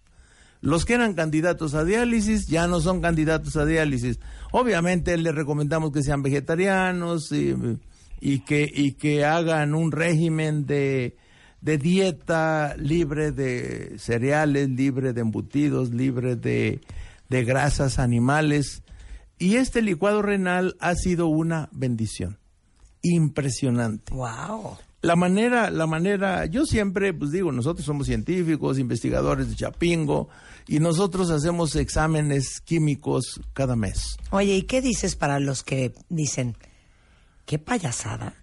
Los 0.61 0.83
que 0.85 0.95
eran 0.95 1.13
candidatos 1.13 1.75
a 1.75 1.83
diálisis 1.83 2.47
ya 2.47 2.65
no 2.65 2.79
son 2.81 3.01
candidatos 3.01 3.55
a 3.57 3.65
diálisis. 3.65 4.19
Obviamente 4.51 5.15
les 5.15 5.35
recomendamos 5.35 5.91
que 5.91 6.01
sean 6.01 6.23
vegetarianos 6.23 7.31
y, 7.31 7.53
que, 8.39 8.69
y 8.73 8.93
que 8.93 9.25
hagan 9.25 9.75
un 9.75 9.91
régimen 9.91 10.65
de, 10.65 11.15
de 11.65 11.79
dieta 11.79 12.75
libre 12.77 13.31
de 13.31 13.97
cereales, 13.97 14.69
libre 14.69 15.13
de 15.13 15.21
embutidos, 15.21 15.89
libre 15.89 16.35
de, 16.35 16.79
grasas 17.27 17.97
animales. 17.97 18.83
Y 19.39 19.55
este 19.55 19.81
licuado 19.81 20.21
renal 20.21 20.75
ha 20.79 20.93
sido 20.93 21.25
una 21.25 21.69
bendición. 21.71 22.37
Impresionante. 23.01 24.13
Wow. 24.13 24.77
La 25.01 25.15
manera, 25.15 25.71
la 25.71 25.87
manera, 25.87 26.45
yo 26.45 26.65
siempre, 26.65 27.15
pues 27.15 27.31
digo, 27.31 27.51
nosotros 27.51 27.83
somos 27.83 28.05
científicos, 28.05 28.77
investigadores 28.77 29.49
de 29.49 29.55
Chapingo, 29.55 30.29
y 30.67 30.79
nosotros 30.79 31.31
hacemos 31.31 31.75
exámenes 31.75 32.61
químicos 32.61 33.41
cada 33.53 33.75
mes. 33.75 34.17
Oye, 34.29 34.55
¿y 34.55 34.63
qué 34.63 34.81
dices 34.81 35.15
para 35.15 35.39
los 35.39 35.63
que 35.63 35.93
dicen, 36.09 36.55
qué 37.45 37.59
payasada 37.59 38.33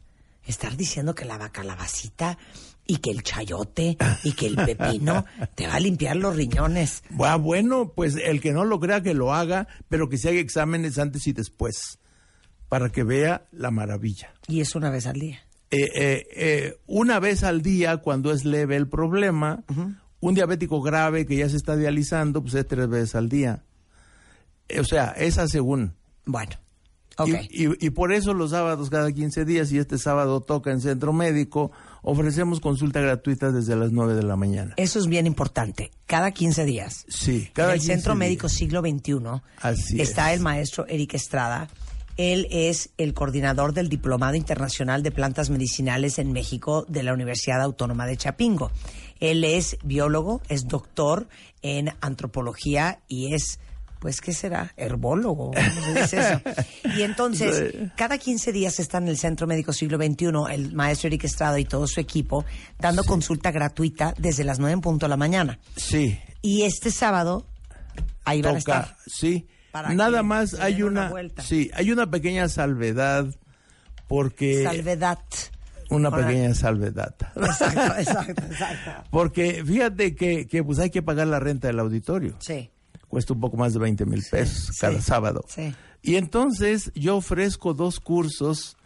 estar 0.46 0.76
diciendo 0.76 1.14
que 1.14 1.24
la 1.24 1.38
vaca 1.38 1.62
vasita 1.62 2.38
y 2.86 2.96
que 2.96 3.10
el 3.10 3.22
chayote 3.22 3.96
y 4.24 4.32
que 4.32 4.46
el 4.46 4.56
pepino 4.56 5.24
te 5.54 5.66
va 5.66 5.74
a 5.74 5.80
limpiar 5.80 6.16
los 6.16 6.36
riñones. 6.36 7.04
Ah, 7.20 7.36
bueno, 7.36 7.92
pues 7.94 8.16
el 8.16 8.40
que 8.40 8.52
no 8.52 8.64
lo 8.64 8.80
crea 8.80 9.02
que 9.02 9.14
lo 9.14 9.32
haga, 9.32 9.68
pero 9.88 10.08
que 10.08 10.18
se 10.18 10.30
haga 10.30 10.40
exámenes 10.40 10.98
antes 10.98 11.26
y 11.26 11.32
después, 11.32 11.98
para 12.68 12.90
que 12.90 13.04
vea 13.04 13.46
la 13.52 13.70
maravilla. 13.70 14.34
¿Y 14.48 14.60
es 14.60 14.74
una 14.74 14.90
vez 14.90 15.06
al 15.06 15.20
día? 15.20 15.40
Eh, 15.70 15.90
eh, 15.94 16.26
eh, 16.34 16.76
una 16.86 17.18
vez 17.18 17.44
al 17.44 17.62
día 17.62 17.98
cuando 17.98 18.32
es 18.32 18.44
leve 18.44 18.76
el 18.76 18.88
problema, 18.88 19.64
un 20.20 20.34
diabético 20.34 20.82
grave 20.82 21.24
que 21.24 21.36
ya 21.36 21.48
se 21.48 21.56
está 21.56 21.76
dializando, 21.76 22.42
pues 22.42 22.54
es 22.54 22.66
tres 22.66 22.88
veces 22.88 23.14
al 23.14 23.28
día. 23.28 23.64
o 24.78 24.84
sea, 24.84 25.12
esa 25.12 25.46
según. 25.48 25.94
Bueno. 26.24 26.61
Y, 27.50 27.86
y, 27.86 27.90
por 27.90 28.12
eso 28.12 28.34
los 28.34 28.50
sábados 28.50 28.90
cada 28.90 29.12
15 29.12 29.44
días, 29.44 29.72
y 29.72 29.78
este 29.78 29.98
sábado 29.98 30.40
toca 30.40 30.70
en 30.70 30.80
centro 30.80 31.12
médico, 31.12 31.70
ofrecemos 32.02 32.60
consulta 32.60 33.00
gratuita 33.00 33.52
desde 33.52 33.76
las 33.76 33.92
9 33.92 34.14
de 34.14 34.22
la 34.22 34.36
mañana. 34.36 34.74
Eso 34.76 34.98
es 34.98 35.06
bien 35.06 35.26
importante. 35.26 35.90
Cada 36.06 36.30
15 36.30 36.64
días. 36.64 37.04
Sí, 37.08 37.50
cada 37.52 37.74
en 37.74 37.80
el 37.80 37.82
Centro 37.82 38.14
Médico 38.14 38.48
Siglo 38.48 38.80
XXI 38.80 39.12
Así 39.60 40.00
está 40.00 40.32
el 40.32 40.40
maestro 40.40 40.86
Eric 40.88 41.14
Estrada. 41.14 41.68
Él 42.18 42.46
es 42.50 42.90
el 42.98 43.14
coordinador 43.14 43.72
del 43.72 43.88
Diplomado 43.88 44.34
Internacional 44.34 45.02
de 45.02 45.10
Plantas 45.10 45.48
Medicinales 45.48 46.18
en 46.18 46.32
México 46.32 46.84
de 46.88 47.02
la 47.02 47.14
Universidad 47.14 47.62
Autónoma 47.62 48.06
de 48.06 48.18
Chapingo. 48.18 48.70
Él 49.18 49.44
es 49.44 49.78
biólogo, 49.82 50.42
es 50.48 50.66
doctor 50.66 51.28
en 51.62 51.90
antropología 52.00 53.00
y 53.08 53.34
es 53.34 53.60
pues, 54.02 54.20
¿qué 54.20 54.32
será? 54.32 54.72
Herbólogo. 54.76 55.52
Y 56.96 57.02
entonces, 57.02 57.72
cada 57.96 58.18
15 58.18 58.50
días 58.50 58.80
está 58.80 58.98
en 58.98 59.06
el 59.06 59.16
Centro 59.16 59.46
Médico 59.46 59.72
Siglo 59.72 59.96
XXI 59.96 60.26
el 60.50 60.74
maestro 60.74 61.06
Eric 61.06 61.22
Estrada 61.22 61.60
y 61.60 61.64
todo 61.64 61.86
su 61.86 62.00
equipo 62.00 62.44
dando 62.80 63.04
consulta 63.04 63.52
gratuita 63.52 64.12
desde 64.18 64.42
las 64.42 64.58
9 64.58 64.72
en 64.72 64.80
punto 64.80 65.06
de 65.06 65.10
la 65.10 65.16
mañana. 65.16 65.60
Sí. 65.76 66.18
Y 66.42 66.62
este 66.62 66.90
sábado, 66.90 67.46
ahí 68.24 68.42
van 68.42 68.56
a 68.56 68.58
estar. 68.58 68.96
Sí. 69.06 69.46
Nada 69.72 70.24
más 70.24 70.54
hay 70.54 70.82
una, 70.82 71.12
sí, 71.40 71.70
hay 71.72 71.92
una 71.92 72.10
pequeña 72.10 72.48
salvedad 72.48 73.26
porque 74.08 74.64
salvedad 74.64 75.20
una 75.90 76.10
pequeña 76.10 76.54
salvedad. 76.54 77.14
Exacto, 77.36 77.98
exacto, 77.98 78.42
exacto. 78.50 79.08
Porque 79.10 79.62
fíjate 79.64 80.16
que, 80.16 80.48
que 80.48 80.64
pues 80.64 80.80
hay 80.80 80.90
que 80.90 81.02
pagar 81.02 81.28
la 81.28 81.38
renta 81.38 81.68
del 81.68 81.78
auditorio. 81.78 82.34
Sí 82.40 82.71
cuesta 83.12 83.34
un 83.34 83.40
poco 83.40 83.58
más 83.58 83.74
de 83.74 83.78
20 83.78 84.06
mil 84.06 84.24
pesos 84.30 84.74
cada 84.80 84.98
sábado. 85.02 85.44
Y 86.00 86.16
entonces 86.16 86.90
yo 86.94 87.18
ofrezco 87.18 87.74
dos 87.74 88.00
cursos 88.00 88.78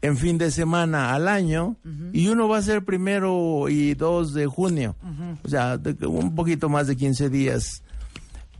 en 0.00 0.16
fin 0.16 0.38
de 0.38 0.52
semana 0.52 1.12
al 1.12 1.26
año 1.26 1.74
y 2.12 2.28
uno 2.28 2.46
va 2.46 2.58
a 2.58 2.62
ser 2.62 2.84
primero 2.84 3.68
y 3.68 3.94
dos 3.94 4.32
de 4.32 4.46
junio, 4.46 4.94
o 5.42 5.48
sea, 5.48 5.76
un 6.06 6.36
poquito 6.36 6.68
más 6.68 6.86
de 6.86 6.94
15 6.94 7.30
días. 7.30 7.82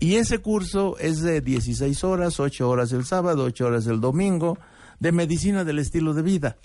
Y 0.00 0.16
ese 0.16 0.40
curso 0.40 0.98
es 0.98 1.22
de 1.22 1.42
16 1.42 2.02
horas, 2.02 2.40
8 2.40 2.68
horas 2.68 2.90
el 2.90 3.04
sábado, 3.04 3.44
8 3.44 3.66
horas 3.66 3.86
el 3.86 4.00
domingo, 4.00 4.58
de 4.98 5.12
medicina 5.12 5.62
del 5.62 5.78
estilo 5.78 6.12
de 6.12 6.22
vida. 6.22 6.56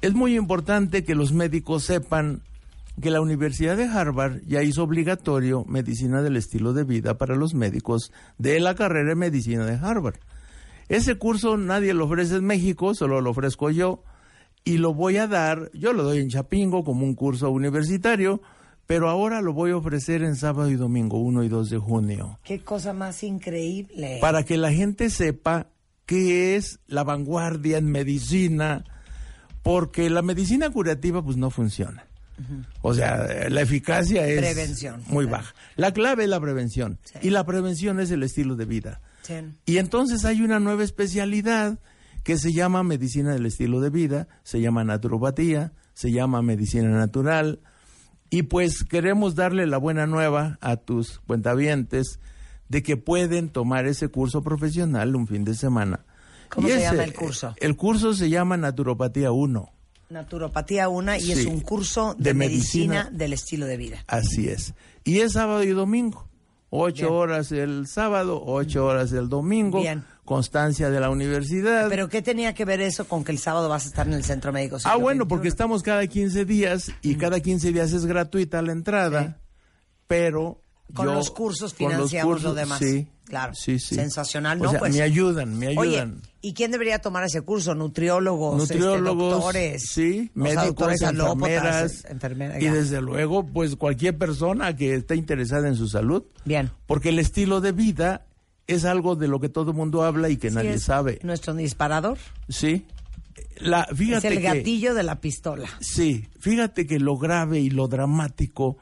Es 0.00 0.14
muy 0.14 0.38
importante 0.38 1.04
que 1.04 1.14
los 1.14 1.34
médicos 1.34 1.84
sepan 1.84 2.40
que 3.00 3.10
la 3.10 3.20
Universidad 3.20 3.76
de 3.76 3.84
Harvard 3.84 4.40
ya 4.46 4.62
hizo 4.62 4.82
obligatorio 4.82 5.64
medicina 5.64 6.22
del 6.22 6.36
estilo 6.36 6.72
de 6.72 6.84
vida 6.84 7.18
para 7.18 7.36
los 7.36 7.54
médicos 7.54 8.12
de 8.38 8.60
la 8.60 8.74
carrera 8.74 9.10
de 9.10 9.14
medicina 9.14 9.64
de 9.64 9.74
Harvard. 9.74 10.18
Ese 10.88 11.16
curso 11.16 11.56
nadie 11.56 11.94
lo 11.94 12.06
ofrece 12.06 12.36
en 12.36 12.44
México, 12.44 12.94
solo 12.94 13.20
lo 13.20 13.30
ofrezco 13.30 13.70
yo 13.70 14.02
y 14.64 14.78
lo 14.78 14.94
voy 14.94 15.16
a 15.18 15.26
dar, 15.26 15.70
yo 15.72 15.92
lo 15.92 16.02
doy 16.02 16.18
en 16.18 16.28
Chapingo 16.28 16.84
como 16.84 17.04
un 17.04 17.14
curso 17.14 17.50
universitario, 17.50 18.42
pero 18.86 19.08
ahora 19.08 19.42
lo 19.42 19.52
voy 19.52 19.70
a 19.70 19.76
ofrecer 19.76 20.22
en 20.22 20.34
sábado 20.34 20.70
y 20.70 20.76
domingo, 20.76 21.18
1 21.18 21.44
y 21.44 21.48
2 21.48 21.70
de 21.70 21.78
junio. 21.78 22.38
Qué 22.42 22.60
cosa 22.60 22.92
más 22.92 23.22
increíble. 23.22 24.18
Para 24.20 24.44
que 24.44 24.56
la 24.56 24.72
gente 24.72 25.10
sepa 25.10 25.68
qué 26.06 26.56
es 26.56 26.80
la 26.86 27.04
vanguardia 27.04 27.78
en 27.78 27.90
medicina, 27.90 28.84
porque 29.62 30.08
la 30.08 30.22
medicina 30.22 30.70
curativa 30.70 31.22
pues 31.22 31.36
no 31.36 31.50
funciona. 31.50 32.07
O 32.82 32.94
sea, 32.94 33.48
la 33.48 33.60
eficacia 33.60 34.26
es 34.26 34.86
muy 35.08 35.26
baja. 35.26 35.54
La 35.76 35.92
clave 35.92 36.24
es 36.24 36.30
la 36.30 36.40
prevención 36.40 36.98
y 37.22 37.30
la 37.30 37.44
prevención 37.44 38.00
es 38.00 38.10
el 38.10 38.22
estilo 38.22 38.56
de 38.56 38.64
vida. 38.64 39.00
Y 39.66 39.78
entonces 39.78 40.24
hay 40.24 40.42
una 40.42 40.60
nueva 40.60 40.84
especialidad 40.84 41.78
que 42.24 42.36
se 42.38 42.52
llama 42.52 42.82
medicina 42.82 43.32
del 43.32 43.46
estilo 43.46 43.80
de 43.80 43.90
vida, 43.90 44.28
se 44.42 44.60
llama 44.60 44.84
naturopatía, 44.84 45.72
se 45.94 46.12
llama 46.12 46.42
medicina 46.42 46.90
natural, 46.90 47.60
y 48.30 48.42
pues 48.42 48.84
queremos 48.84 49.34
darle 49.34 49.66
la 49.66 49.78
buena 49.78 50.06
nueva 50.06 50.58
a 50.60 50.76
tus 50.76 51.20
cuentavientes 51.20 52.20
de 52.68 52.82
que 52.82 52.96
pueden 52.96 53.48
tomar 53.48 53.86
ese 53.86 54.08
curso 54.08 54.42
profesional 54.42 55.16
un 55.16 55.26
fin 55.26 55.44
de 55.44 55.54
semana. 55.54 56.04
¿Cómo 56.50 56.68
se 56.68 56.80
llama 56.80 57.04
el 57.04 57.14
curso? 57.14 57.54
El 57.56 57.76
curso 57.76 58.14
se 58.14 58.28
llama 58.28 58.56
Naturopatía 58.56 59.32
1. 59.32 59.72
Naturopatía 60.10 60.88
1 60.88 61.16
y 61.16 61.32
es 61.32 61.46
un 61.46 61.60
curso 61.60 62.14
de, 62.18 62.34
medicina, 62.34 63.08
del 63.12 63.32
estilo 63.32 63.66
de 63.66 63.76
vida. 63.76 64.04
Así 64.06 64.48
es. 64.48 64.74
Y 65.04 65.20
es 65.20 65.32
sábado 65.32 65.62
y 65.62 65.68
domingo. 65.70 66.28
Ocho 66.70 67.14
horas 67.14 67.50
el 67.52 67.86
sábado, 67.86 68.42
ocho 68.44 68.84
horas 68.84 69.12
el 69.12 69.28
domingo. 69.28 69.80
Bien 69.80 70.04
constancia 70.28 70.90
de 70.90 71.00
la 71.00 71.08
universidad. 71.08 71.88
¿Pero 71.88 72.10
qué 72.10 72.20
tenía 72.20 72.52
que 72.52 72.66
ver 72.66 72.82
eso 72.82 73.08
con 73.08 73.24
que 73.24 73.32
el 73.32 73.38
sábado 73.38 73.70
vas 73.70 73.86
a 73.86 73.88
estar 73.88 74.06
en 74.06 74.12
el 74.12 74.24
centro 74.24 74.52
médico? 74.52 74.76
Ah, 74.84 74.96
bueno, 74.96 75.26
porque 75.26 75.48
estamos 75.48 75.82
cada 75.82 76.06
15 76.06 76.44
días 76.44 76.92
y 77.00 77.14
cada 77.14 77.40
15 77.40 77.72
días 77.72 77.94
es 77.94 78.04
gratuita 78.04 78.60
la 78.60 78.72
entrada, 78.72 79.40
pero... 80.06 80.60
Con 80.94 81.06
los 81.06 81.30
cursos 81.30 81.74
financiamos 81.74 82.42
lo 82.42 82.54
demás. 82.54 82.78
Sí, 82.78 83.06
claro. 83.26 83.52
Sí, 83.54 83.78
sí. 83.78 83.94
Sensacional, 83.94 84.58
¿no? 84.58 84.72
pues, 84.72 84.94
me 84.94 85.02
ayudan, 85.02 85.58
me 85.58 85.68
ayudan. 85.68 85.78
Oye, 85.78 86.30
¿y 86.40 86.54
quién 86.54 86.70
debería 86.70 86.98
tomar 87.00 87.24
ese 87.24 87.42
curso? 87.42 87.74
Nutriólogos, 87.74 88.62
este, 88.62 88.74
Nutriólogos, 88.76 89.32
doctores, 89.32 89.82
sí, 89.90 90.30
médicos, 90.34 91.02
enfermeras, 91.02 92.04
enfermeras, 92.08 92.62
y 92.62 92.68
desde 92.68 93.02
luego, 93.02 93.46
pues 93.46 93.76
cualquier 93.76 94.16
persona 94.16 94.74
que 94.76 94.94
esté 94.94 95.16
interesada 95.16 95.68
en 95.68 95.76
su 95.76 95.88
salud. 95.88 96.24
Bien. 96.44 96.70
Porque 96.86 97.10
el 97.10 97.18
estilo 97.18 97.60
de 97.60 97.72
vida 97.72 98.26
es 98.66 98.84
algo 98.84 99.16
de 99.16 99.28
lo 99.28 99.40
que 99.40 99.48
todo 99.48 99.72
el 99.72 99.76
mundo 99.76 100.04
habla 100.04 100.28
y 100.28 100.36
que 100.36 100.50
nadie 100.50 100.78
sabe. 100.78 101.18
¿Nuestro 101.22 101.54
disparador? 101.54 102.18
Sí. 102.48 102.86
La, 103.60 103.86
fíjate 103.86 104.28
es 104.28 104.36
el 104.36 104.42
gatillo 104.42 104.94
de 104.94 105.02
la 105.02 105.20
pistola. 105.20 105.68
Sí, 105.80 106.28
fíjate 106.38 106.86
que 106.86 106.98
lo 107.00 107.16
grave 107.16 107.60
y 107.60 107.70
lo 107.70 107.88
dramático 107.88 108.76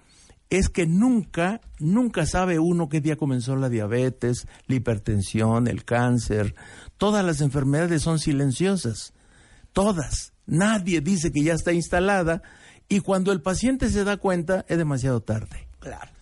es 0.50 0.68
que 0.68 0.87
nunca, 0.87 1.61
nunca 1.78 2.26
sabe 2.26 2.59
uno 2.59 2.88
qué 2.88 3.00
día 3.00 3.16
comenzó 3.16 3.56
la 3.56 3.68
diabetes, 3.68 4.46
la 4.66 4.76
hipertensión, 4.76 5.66
el 5.66 5.85
cáncer. 5.85 6.54
Todas 6.96 7.24
las 7.24 7.40
enfermedades 7.40 8.02
son 8.02 8.18
silenciosas. 8.18 9.12
Todas. 9.72 10.32
Nadie 10.46 11.00
dice 11.00 11.32
que 11.32 11.42
ya 11.42 11.54
está 11.54 11.72
instalada 11.72 12.42
y 12.88 13.00
cuando 13.00 13.32
el 13.32 13.42
paciente 13.42 13.88
se 13.90 14.04
da 14.04 14.16
cuenta 14.16 14.64
es 14.68 14.78
demasiado 14.78 15.20
tarde. 15.20 15.68
Claro. 15.80 16.15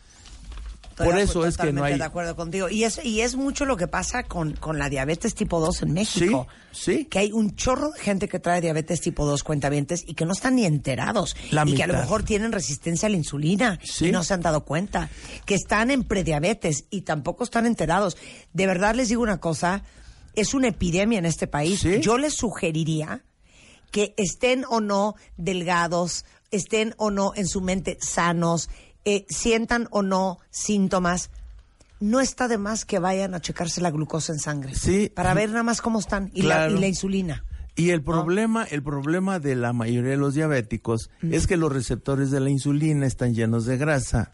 Por 0.96 1.18
eso 1.18 1.46
es 1.46 1.57
que 1.57 1.72
no 1.72 1.85
hay... 1.85 1.98
de 1.98 2.04
acuerdo 2.04 2.37
contigo. 2.37 2.68
Y 2.68 2.85
es, 2.85 3.04
y 3.04 3.20
es 3.20 3.37
mucho 3.37 3.64
lo 3.64 3.76
que 3.76 3.88
pasa 3.88 4.24
con, 4.24 4.52
con 4.52 4.78
la 4.78 4.88
diabetes 4.88 5.35
tipo 5.35 5.61
2 5.61 5.83
en 5.83 5.92
México. 5.92 6.46
Sí, 6.72 6.96
sí. 6.98 7.04
Que 7.07 7.18
hay 7.20 7.33
un 7.33 7.57
chorro 7.57 7.90
de 7.90 8.00
gente 8.00 8.28
que 8.28 8.38
trae 8.38 8.61
diabetes 8.61 9.00
tipo 9.00 9.26
2 9.26 9.42
cuentavientes 9.42 10.04
y 10.07 10.14
que 10.14 10.24
no 10.24 10.33
están 10.33 10.57
ni 10.57 10.64
enterados. 10.64 11.37
y 11.66 11.74
que 11.74 11.83
a 11.83 11.87
lo 11.87 11.94
mejor 11.94 12.22
tienen 12.22 12.52
resistencia 12.52 13.07
a 13.07 13.11
la 13.11 13.16
insulina 13.16 13.78
y 14.00 14.11
no 14.11 14.22
se 14.22 14.35
han 14.35 14.40
dado 14.40 14.64
cuenta. 14.64 15.11
Que 15.44 15.54
están 15.54 15.90
en 15.90 16.04
prediabetes 16.04 16.85
y 16.90 17.02
tampoco 17.02 17.44
están 17.44 17.66
enterados. 17.66 18.16
De 18.52 18.66
verdad 18.66 18.94
les 18.94 19.09
digo 19.09 19.22
una 19.22 19.40
cosa, 19.40 19.83
es 20.35 20.54
una 20.54 20.68
epidemia 20.68 21.18
en 21.18 21.26
este 21.26 21.46
país. 21.46 21.83
Yo 22.00 22.18
les 22.18 22.35
sugeriría 22.35 23.24
que 23.90 24.14
estén 24.16 24.64
o 24.68 24.80
no 24.80 25.14
delgados, 25.37 26.24
estén 26.50 26.94
o 26.96 27.11
no 27.11 27.33
en 27.37 27.46
su 27.46 27.61
mente 27.61 27.96
sanos, 28.00 28.68
eh, 29.05 29.27
sientan 29.29 29.88
o 29.90 30.03
no 30.03 30.38
síntomas, 30.51 31.31
no 32.01 32.21
está 32.21 32.49
de 32.49 32.59
más 32.59 32.85
que 32.85 32.99
vayan 32.99 33.35
a 33.35 33.40
checarse 33.40 33.81
la 33.81 33.90
glucosa 33.90 34.33
en 34.33 34.38
sangre. 34.38 34.75
Sí. 34.75 35.11
Para 35.14 35.35
ver 35.35 35.51
nada 35.51 35.62
más 35.62 35.81
cómo 35.81 35.99
están 35.99 36.31
y, 36.35 36.43
la, 36.43 36.69
insulina. 36.87 37.45
Y 37.77 37.90
el 37.90 38.03
problema, 38.03 38.64
el 38.64 38.83
problema 38.83 39.38
de 39.38 39.57
la 39.57 39.73
mayoría 39.73 40.11
de 40.11 40.17
los 40.17 40.35
diabéticos 40.35 41.11
mm. 41.23 41.33
es 41.33 41.47
que 41.47 41.57
los 41.57 41.73
receptores 41.73 42.31
de 42.31 42.40
la 42.40 42.51
insulina 42.51 43.07
están 43.07 43.35
llenos 43.35 43.64
de 43.64 43.77
grasa 43.77 44.33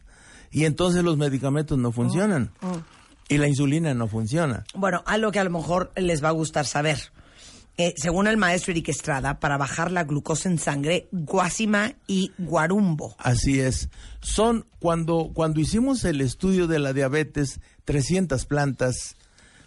y 0.50 0.64
entonces 0.64 1.04
los 1.04 1.16
medicamentos 1.16 1.78
no 1.78 1.92
funcionan. 1.92 2.52
Oh, 2.62 2.72
oh. 2.72 2.82
Y 3.28 3.38
la 3.38 3.46
insulina 3.46 3.94
no 3.94 4.08
funciona. 4.08 4.64
Bueno, 4.74 5.04
algo 5.06 5.30
que 5.30 5.38
a 5.38 5.44
lo 5.44 5.50
mejor 5.50 5.92
les 5.94 6.22
va 6.22 6.28
a 6.28 6.32
gustar 6.32 6.66
saber. 6.66 7.12
Eh, 7.80 7.94
según 7.96 8.26
el 8.26 8.36
maestro 8.36 8.72
Eric 8.72 8.90
Estrada, 8.90 9.40
para 9.40 9.56
bajar 9.56 9.90
la 9.90 10.04
glucosa 10.04 10.50
en 10.50 10.58
sangre, 10.58 11.08
guasima 11.12 11.94
y 12.06 12.30
guarumbo. 12.36 13.16
Así 13.16 13.58
es. 13.58 13.88
Son 14.20 14.66
cuando, 14.80 15.30
cuando 15.32 15.60
hicimos 15.60 16.04
el 16.04 16.20
estudio 16.20 16.66
de 16.66 16.78
la 16.78 16.92
diabetes, 16.92 17.58
300 17.86 18.44
plantas, 18.44 19.16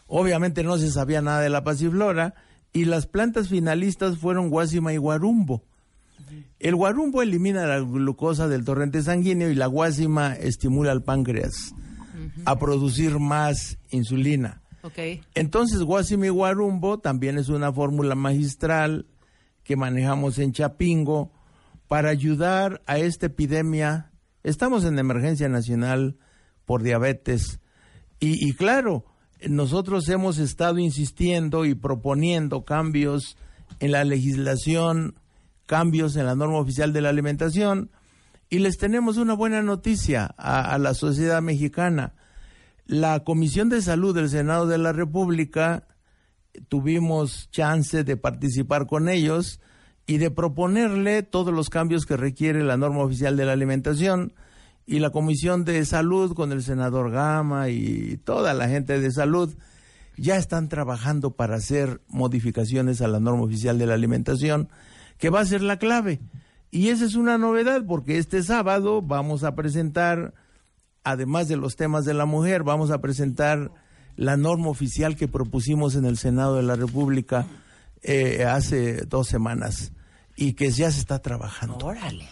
obviamente 0.05 0.61
no 0.61 0.77
se 0.77 0.91
sabía 0.91 1.23
nada 1.23 1.39
de 1.39 1.49
la 1.49 1.63
pasiflora, 1.63 2.35
y 2.71 2.85
las 2.85 3.07
plantas 3.07 3.49
finalistas 3.49 4.19
fueron 4.19 4.51
guasima 4.51 4.93
y 4.93 4.97
guarumbo. 4.97 5.63
El 6.59 6.75
guarumbo 6.75 7.23
elimina 7.23 7.65
la 7.65 7.79
glucosa 7.79 8.47
del 8.47 8.63
torrente 8.63 9.01
sanguíneo 9.01 9.49
y 9.49 9.55
la 9.55 9.65
guasima 9.65 10.35
estimula 10.35 10.91
al 10.91 11.01
páncreas 11.01 11.73
a 12.45 12.59
producir 12.59 13.17
más 13.17 13.79
insulina. 13.89 14.61
Entonces, 15.33 15.81
Guasimi 15.81 16.29
Guarumbo 16.29 16.99
también 16.99 17.37
es 17.37 17.47
una 17.47 17.71
fórmula 17.71 18.15
magistral 18.15 19.05
que 19.63 19.77
manejamos 19.77 20.39
en 20.39 20.51
Chapingo 20.51 21.31
para 21.87 22.09
ayudar 22.09 22.81
a 22.85 22.97
esta 22.97 23.27
epidemia. 23.27 24.11
Estamos 24.43 24.83
en 24.83 24.99
emergencia 24.99 25.47
nacional 25.47 26.17
por 26.65 26.83
diabetes. 26.83 27.59
Y, 28.19 28.53
claro, 28.53 29.05
nosotros 29.47 30.07
hemos 30.09 30.37
estado 30.37 30.79
insistiendo 30.79 31.65
y 31.65 31.75
proponiendo 31.75 32.63
cambios 32.63 33.37
en 33.79 33.91
la 33.91 34.03
legislación, 34.03 35.15
cambios 35.65 36.15
en 36.15 36.25
la 36.25 36.35
norma 36.35 36.59
oficial 36.59 36.93
de 36.93 37.01
la 37.01 37.09
alimentación 37.09 37.91
y 38.49 38.59
les 38.59 38.77
tenemos 38.77 39.17
una 39.17 39.33
buena 39.33 39.61
noticia 39.61 40.25
a 40.25 40.77
la 40.77 40.93
sociedad 40.93 41.41
mexicana 41.41 42.13
la 42.85 43.23
Comisión 43.23 43.69
de 43.69 43.81
Salud 43.81 44.13
del 44.13 44.29
Senado 44.29 44.67
de 44.67 44.77
la 44.77 44.91
República 44.91 45.87
tuvimos 46.67 47.49
chance 47.51 48.03
de 48.03 48.17
participar 48.17 48.87
con 48.87 49.09
ellos 49.09 49.59
y 50.05 50.17
de 50.17 50.31
proponerle 50.31 51.23
todos 51.23 51.53
los 51.53 51.69
cambios 51.69 52.05
que 52.05 52.17
requiere 52.17 52.63
la 52.63 52.77
norma 52.77 53.03
oficial 53.03 53.37
de 53.37 53.45
la 53.45 53.53
alimentación 53.53 54.33
y 54.85 54.99
la 54.99 55.11
Comisión 55.11 55.63
de 55.63 55.83
Salud 55.85 56.33
con 56.33 56.51
el 56.51 56.61
senador 56.61 57.11
Gama 57.11 57.69
y 57.69 58.17
toda 58.17 58.53
la 58.53 58.67
gente 58.67 58.99
de 58.99 59.11
salud 59.11 59.53
ya 60.17 60.37
están 60.37 60.67
trabajando 60.67 61.31
para 61.31 61.55
hacer 61.55 62.01
modificaciones 62.07 63.01
a 63.01 63.07
la 63.07 63.19
norma 63.19 63.43
oficial 63.43 63.79
de 63.79 63.87
la 63.87 63.93
alimentación 63.93 64.69
que 65.17 65.29
va 65.29 65.39
a 65.39 65.45
ser 65.45 65.61
la 65.61 65.79
clave. 65.79 66.19
Y 66.69 66.89
esa 66.89 67.05
es 67.05 67.15
una 67.15 67.37
novedad 67.37 67.85
porque 67.87 68.17
este 68.17 68.43
sábado 68.43 69.01
vamos 69.01 69.43
a 69.43 69.55
presentar 69.55 70.33
además 71.03 71.47
de 71.47 71.57
los 71.57 71.75
temas 71.75 72.05
de 72.05 72.13
la 72.13 72.25
mujer, 72.25 72.63
vamos 72.63 72.91
a 72.91 72.99
presentar 72.99 73.71
la 74.15 74.37
norma 74.37 74.69
oficial 74.69 75.15
que 75.15 75.27
propusimos 75.27 75.95
en 75.95 76.05
el 76.05 76.17
Senado 76.17 76.55
de 76.55 76.63
la 76.63 76.75
República 76.75 77.47
eh, 78.01 78.43
hace 78.43 79.05
dos 79.05 79.27
semanas 79.27 79.91
y 80.35 80.53
que 80.53 80.71
ya 80.71 80.91
se 80.91 80.99
está 80.99 81.19
trabajando. 81.19 81.77
Órale. 81.85 82.27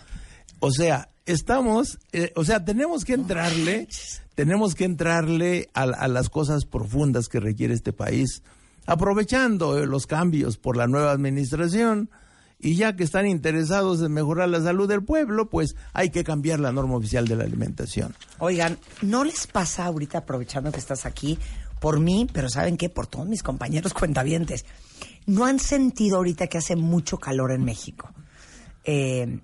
O 0.59 0.71
sea, 0.71 1.09
estamos, 1.25 1.99
eh, 2.11 2.31
o 2.35 2.43
sea, 2.43 2.63
tenemos 2.63 3.03
que 3.03 3.13
entrarle, 3.13 3.87
tenemos 4.35 4.75
que 4.75 4.85
entrarle 4.85 5.69
a, 5.73 6.07
las 6.07 6.29
cosas 6.29 6.65
profundas 6.65 7.27
que 7.27 7.39
requiere 7.39 7.73
este 7.73 7.93
país, 7.93 8.43
aprovechando 8.85 9.79
eh, 9.79 9.85
los 9.85 10.07
cambios 10.07 10.57
por 10.57 10.77
la 10.77 10.87
nueva 10.87 11.11
administración 11.11 12.09
y 12.61 12.75
ya 12.75 12.95
que 12.95 13.03
están 13.03 13.27
interesados 13.27 14.01
en 14.01 14.13
mejorar 14.13 14.49
la 14.49 14.61
salud 14.61 14.87
del 14.87 15.03
pueblo, 15.03 15.49
pues 15.49 15.75
hay 15.93 16.11
que 16.11 16.23
cambiar 16.23 16.59
la 16.59 16.71
norma 16.71 16.95
oficial 16.95 17.27
de 17.27 17.35
la 17.35 17.43
alimentación. 17.43 18.15
Oigan, 18.37 18.77
¿no 19.01 19.23
les 19.23 19.47
pasa 19.47 19.85
ahorita, 19.85 20.19
aprovechando 20.19 20.71
que 20.71 20.79
estás 20.79 21.05
aquí, 21.05 21.39
por 21.79 21.99
mí, 21.99 22.27
pero 22.31 22.49
¿saben 22.49 22.77
qué? 22.77 22.89
Por 22.89 23.07
todos 23.07 23.27
mis 23.27 23.41
compañeros 23.41 23.93
cuentavientes. 23.95 24.65
¿No 25.25 25.45
han 25.45 25.59
sentido 25.59 26.17
ahorita 26.17 26.47
que 26.47 26.59
hace 26.59 26.75
mucho 26.75 27.17
calor 27.17 27.51
en 27.51 27.63
México? 27.63 28.13
Eh, 28.83 29.39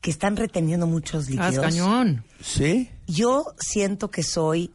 que 0.00 0.10
están 0.10 0.36
reteniendo 0.36 0.86
muchos 0.86 1.28
líquidos. 1.28 1.58
cañón. 1.58 2.24
¿Sí? 2.40 2.90
Yo 3.06 3.46
siento 3.58 4.10
que 4.10 4.22
soy 4.22 4.72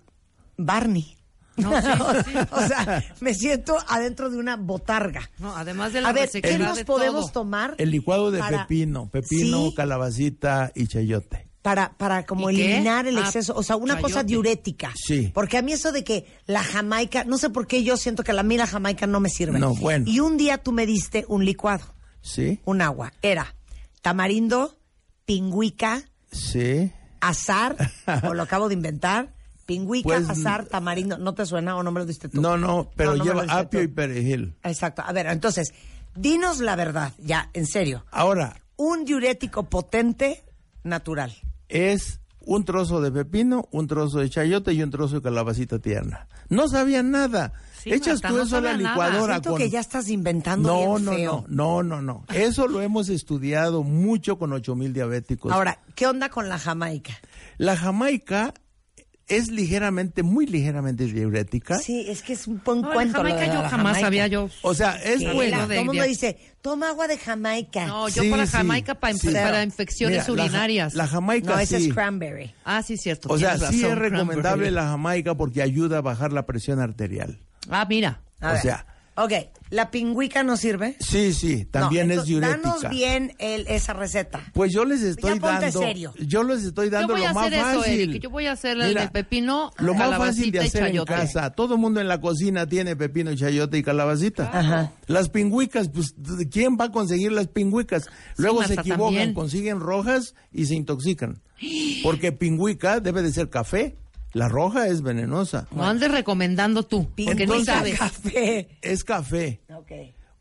Barney. 0.57 1.17
o 2.51 2.67
sea, 2.67 3.03
me 3.19 3.33
siento 3.33 3.77
adentro 3.87 4.29
de 4.29 4.37
una 4.37 4.55
botarga. 4.57 5.29
No, 5.39 5.55
además 5.55 5.93
de 5.93 6.01
la 6.01 6.09
A 6.09 6.13
ver, 6.13 6.29
¿qué 6.29 6.57
nos 6.57 6.77
de 6.77 6.85
podemos 6.85 7.25
todo? 7.31 7.43
tomar? 7.43 7.75
El 7.77 7.91
licuado 7.91 8.31
de 8.31 8.39
para- 8.39 8.67
pepino, 8.67 9.09
pepino, 9.09 9.69
Sí. 9.69 9.73
calabacita 9.75 10.71
y 10.75 10.87
chayote. 10.87 11.47
para, 11.61 11.93
para 11.97 12.25
como 12.25 12.49
eliminar 12.49 13.05
el 13.05 13.17
Ah, 13.17 13.21
exceso, 13.21 13.53
o 13.55 13.61
sea, 13.61 13.75
una 13.75 14.01
cosa 14.01 14.23
diurética. 14.23 14.91
Sí. 14.95 15.29
Porque 15.31 15.57
a 15.59 15.61
mí 15.61 15.73
eso 15.73 15.91
de 15.91 16.03
que 16.03 16.25
la 16.47 16.63
jamaica, 16.63 17.23
no 17.23 17.37
sé 17.37 17.51
por 17.51 17.67
qué 17.67 17.83
yo 17.83 17.97
siento 17.97 18.23
que 18.23 18.33
la 18.33 18.41
mí 18.41 18.57
la 18.57 18.65
jamaica 18.65 19.05
no 19.05 19.19
me 19.19 19.29
sirve. 19.29 19.59
No, 19.59 19.75
bueno. 19.75 20.05
Y 20.07 20.19
un 20.21 20.37
día 20.37 20.57
tú 20.57 20.71
me 20.71 20.87
diste 20.87 21.23
un 21.27 21.45
licuado, 21.45 21.83
¿Sí? 22.21 22.59
un 22.65 22.81
agua. 22.81 23.13
Era 23.21 23.53
tamarindo, 24.01 24.79
pingüica, 25.25 26.01
Sí. 26.31 26.91
azar, 27.19 27.75
o 28.27 28.33
lo 28.33 28.41
acabo 28.43 28.67
de 28.67 28.73
inventar, 28.73 29.33
pingüica, 29.75 30.03
Pues, 30.09 30.29
azar, 30.29 30.65
tamarindo. 30.65 31.17
¿No 31.17 31.33
te 31.33 31.45
suena 31.45 31.75
o 31.77 31.83
no 31.83 31.91
me 31.91 31.99
lo 32.01 32.05
diste 32.05 32.27
tú? 32.29 32.41
No, 32.41 32.57
no, 32.57 32.89
pero 32.95 33.15
No, 33.15 33.23
lleva 33.23 33.43
apio 33.43 33.79
tú. 33.79 33.83
y 33.85 33.87
perejil. 33.87 34.55
Exacto. 34.63 35.01
A 35.05 35.11
ver, 35.13 35.27
entonces, 35.27 35.73
dinos 36.15 36.59
la 36.59 36.75
verdad, 36.75 37.13
ya, 37.19 37.49
en 37.53 37.65
serio. 37.65 38.05
Ahora, 38.11 38.61
Un 38.75 39.05
diurético 39.05 39.63
potente, 39.69 40.43
natural. 40.83 41.33
es 41.69 42.19
un 42.43 42.65
trozo 42.65 42.99
de 43.01 43.11
pepino, 43.11 43.67
un 43.71 43.85
trozo 43.85 44.17
de 44.19 44.29
chayote 44.29 44.73
y 44.73 44.81
un 44.81 44.89
trozo 44.89 45.15
de 45.17 45.21
calabacita 45.21 45.77
tierna. 45.77 46.27
No 46.49 46.67
sabían 46.67 47.11
nada. 47.11 47.53
Sí, 47.79 47.93
Echas 47.93 48.15
Marta, 48.15 48.27
tú 48.29 48.35
no 48.37 48.41
eso 48.43 48.57
a 48.57 48.61
la 48.61 48.71
sabía 48.71 48.87
licuadora 48.89 49.33
Siento 49.35 49.49
con... 49.51 49.57
que 49.59 49.69
ya 49.69 49.79
estás 49.79 50.09
inventando 50.09 50.69
No, 50.69 50.79
bien 50.95 51.05
no, 51.05 51.11
feo. 51.13 51.45
no, 51.47 51.83
no, 51.83 52.01
no, 52.01 52.01
no. 52.01 52.25
Eso 52.33 52.67
lo 52.67 52.81
hemos 52.81 53.09
estudiado 53.09 53.83
mucho 53.83 54.37
con 54.39 54.51
8000 54.53 54.91
diabéticos. 54.93 55.51
Ahora, 55.51 55.77
¿qué 55.95 56.07
onda 56.07 56.29
con 56.29 56.49
la 56.49 56.57
jamaica? 56.59 57.13
la 57.57 57.77
jamaica 57.77 58.53
es 59.37 59.49
ligeramente, 59.49 60.23
muy 60.23 60.45
ligeramente 60.45 61.05
diurética. 61.05 61.77
Sí, 61.79 62.05
es 62.07 62.21
que 62.21 62.33
es 62.33 62.47
un 62.47 62.61
buen 62.63 62.81
No, 62.81 62.89
la 62.89 62.93
cuento. 62.95 63.17
lo 63.17 63.23
de 63.23 63.31
Jamaica 63.31 63.53
yo 63.55 63.61
la 63.63 63.69
jamás 63.69 63.85
Jamaica. 63.97 64.07
había 64.07 64.27
yo. 64.27 64.49
O 64.61 64.73
sea, 64.73 64.91
es 65.03 65.23
bueno. 65.33 65.59
todo 65.63 65.71
el 65.73 65.85
mundo 65.85 66.03
dice, 66.03 66.37
toma 66.61 66.89
agua 66.89 67.07
de 67.07 67.17
Jamaica. 67.17 67.85
No, 67.87 68.07
yo 68.09 68.21
Sí, 68.23 68.29
para 68.29 68.45
sí, 68.45 68.51
Jamaica 68.51 68.95
para, 68.95 69.13
sí. 69.15 69.27
para 69.31 69.63
infecciones 69.63 70.27
Mira, 70.29 70.43
urinarias. 70.43 70.93
La, 70.93 71.07
jamaica 71.07 71.53
No, 71.55 71.59
ese 71.59 71.79
sí. 71.79 71.87
es 71.87 71.93
cranberry. 71.93 72.53
Ah, 72.65 72.83
sí, 72.83 72.97
cierto. 72.97 73.29
O 73.31 73.37
sea, 73.37 73.57
sí 73.57 73.63
razón, 73.63 73.91
es 73.91 73.97
recomendable 73.97 74.41
cranberry. 74.41 74.71
la 74.71 74.83
jamaica 74.87 75.35
porque 75.35 75.61
ayuda 75.61 75.99
a 75.99 76.01
bajar 76.01 76.31
la 76.33 76.45
presión 76.45 76.79
arterial. 76.79 77.39
Ah, 77.69 77.85
mira. 77.89 78.21
A 78.39 78.49
O 78.49 78.53
ver. 78.53 78.61
sea- 78.61 78.85
Ok, 79.15 79.33
¿la 79.71 79.91
pingüica 79.91 80.41
no 80.41 80.55
sirve? 80.55 80.95
Sí, 81.01 81.33
sí, 81.33 81.65
también 81.65 82.07
No, 82.07 82.13
es 82.13 82.23
diurética. 82.25 82.57
Danos 82.61 82.89
bien 82.89 83.33
el- 83.39 83.67
esa 83.67 83.91
receta. 83.91 84.41
Pues 84.53 84.71
yo 84.73 84.85
les 84.85 85.01
estoy 85.01 85.35
Ya 85.35 85.39
ponte 85.41 85.65
dando, 85.65 85.79
serio. 85.81 86.13
yo 86.25 86.43
les 86.43 86.63
estoy 86.63 86.85
Yo 86.85 86.91
dando 86.91 87.13
voy 87.15 87.21
lo 87.23 87.27
a 87.27 87.33
más 87.33 87.47
hacer 87.47 87.59
eso, 87.59 87.79
fácil. 87.81 87.99
Eric. 88.09 88.21
Yo 88.23 88.29
voy 88.29 88.45
a 88.45 88.53
hacer 88.53 88.77
el 88.79 88.87
Mira, 88.87 89.01
del 89.01 89.11
pepino, 89.11 89.71
Lo 89.79 89.93
más 89.95 90.17
fácil 90.17 90.49
de 90.51 90.59
hacer 90.61 90.95
en 90.95 91.03
casa. 91.03 91.49
Todo 91.51 91.77
mundo 91.77 91.99
en 91.99 92.07
la 92.07 92.21
cocina 92.21 92.65
tiene 92.67 92.95
pepino, 92.95 93.35
chayote 93.35 93.77
y 93.77 93.83
calabacita. 93.83 94.49
Ajá. 94.51 94.93
Las 95.07 95.27
pingüicas, 95.27 95.89
pues, 95.89 96.15
¿quién 96.49 96.77
va 96.79 96.85
a 96.85 96.91
conseguir 96.91 97.33
las 97.33 97.47
pingüicas? 97.47 98.07
Luego 98.37 98.63
se 98.63 98.75
equivocan, 98.75 98.99
también. 98.99 99.33
consiguen 99.33 99.81
rojas 99.81 100.35
y 100.53 100.67
se 100.67 100.75
intoxican. 100.75 101.41
Porque 102.01 102.31
pingüica 102.31 102.99
debe 103.01 103.21
de 103.21 103.31
ser 103.33 103.49
café. 103.49 103.97
La 104.33 104.47
roja 104.47 104.87
es 104.87 105.01
venenosa. 105.01 105.67
No 105.71 105.83
andes 105.85 106.11
recomendando 106.11 106.83
tú, 106.83 107.09
porque 107.25 107.45
Pingüica 107.45 107.75
sabes. 107.75 107.99
café. 107.99 108.77
Es 108.81 109.03
café. 109.03 109.61
Ok. 109.75 109.91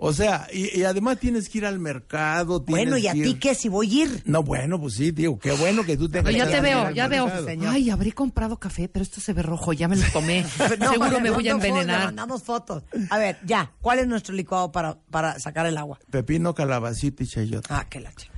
O 0.03 0.15
sea, 0.15 0.47
y, 0.51 0.79
y 0.81 0.85
además 0.85 1.19
tienes 1.19 1.51
que 1.51 1.59
ir 1.59 1.67
al 1.67 1.79
mercado. 1.79 2.63
tienes 2.63 2.85
Bueno, 2.87 2.97
¿y 2.97 3.07
a 3.07 3.13
ti 3.13 3.35
qué 3.35 3.55
si 3.55 3.69
voy 3.69 4.01
a 4.01 4.05
ir? 4.05 4.23
No, 4.25 4.43
bueno, 4.43 4.81
pues 4.81 4.95
sí, 4.95 5.13
tío. 5.13 5.39
Qué 5.39 5.53
bueno 5.53 5.85
que 5.85 5.99
tú 5.99 6.09
tengas 6.09 6.33
Pero 6.33 6.39
ya 6.47 6.51
te 6.51 6.61
veo, 6.63 6.91
ya 6.93 7.07
veo. 7.07 7.27
mercado. 7.27 7.69
Ay, 7.69 7.91
habré 7.91 8.13
comprado 8.13 8.59
café, 8.59 8.89
pero 8.89 9.03
esto 9.03 9.21
se 9.21 9.35
ve 9.35 9.43
rojo, 9.43 9.75
ya 9.75 9.89
me 9.89 9.97
lo 9.97 10.05
tomé. 10.11 10.43
No, 10.79 10.93
Seguro 10.93 11.21
me 11.21 11.29
voy 11.31 11.49
a 11.51 11.53
mando 11.53 11.67
fotos, 11.67 11.81
envenenar. 11.81 12.05
mandamos 12.07 12.43
fotos. 12.43 12.83
A 13.11 13.19
ver, 13.19 13.39
ya, 13.45 13.73
¿cuál 13.83 13.99
es 13.99 14.07
nuestro 14.07 14.35
licuado 14.35 14.73
para, 14.73 14.99
para 15.11 15.39
sacar 15.39 15.67
el 15.67 15.77
agua? 15.77 15.99
Pepino, 16.11 16.55
calabacita 16.55 17.23
y 17.23 17.27
chayote. 17.27 17.69
Ah, 17.71 17.87
qué 17.91 18.01
la 18.01 18.11
chica. 18.15 18.33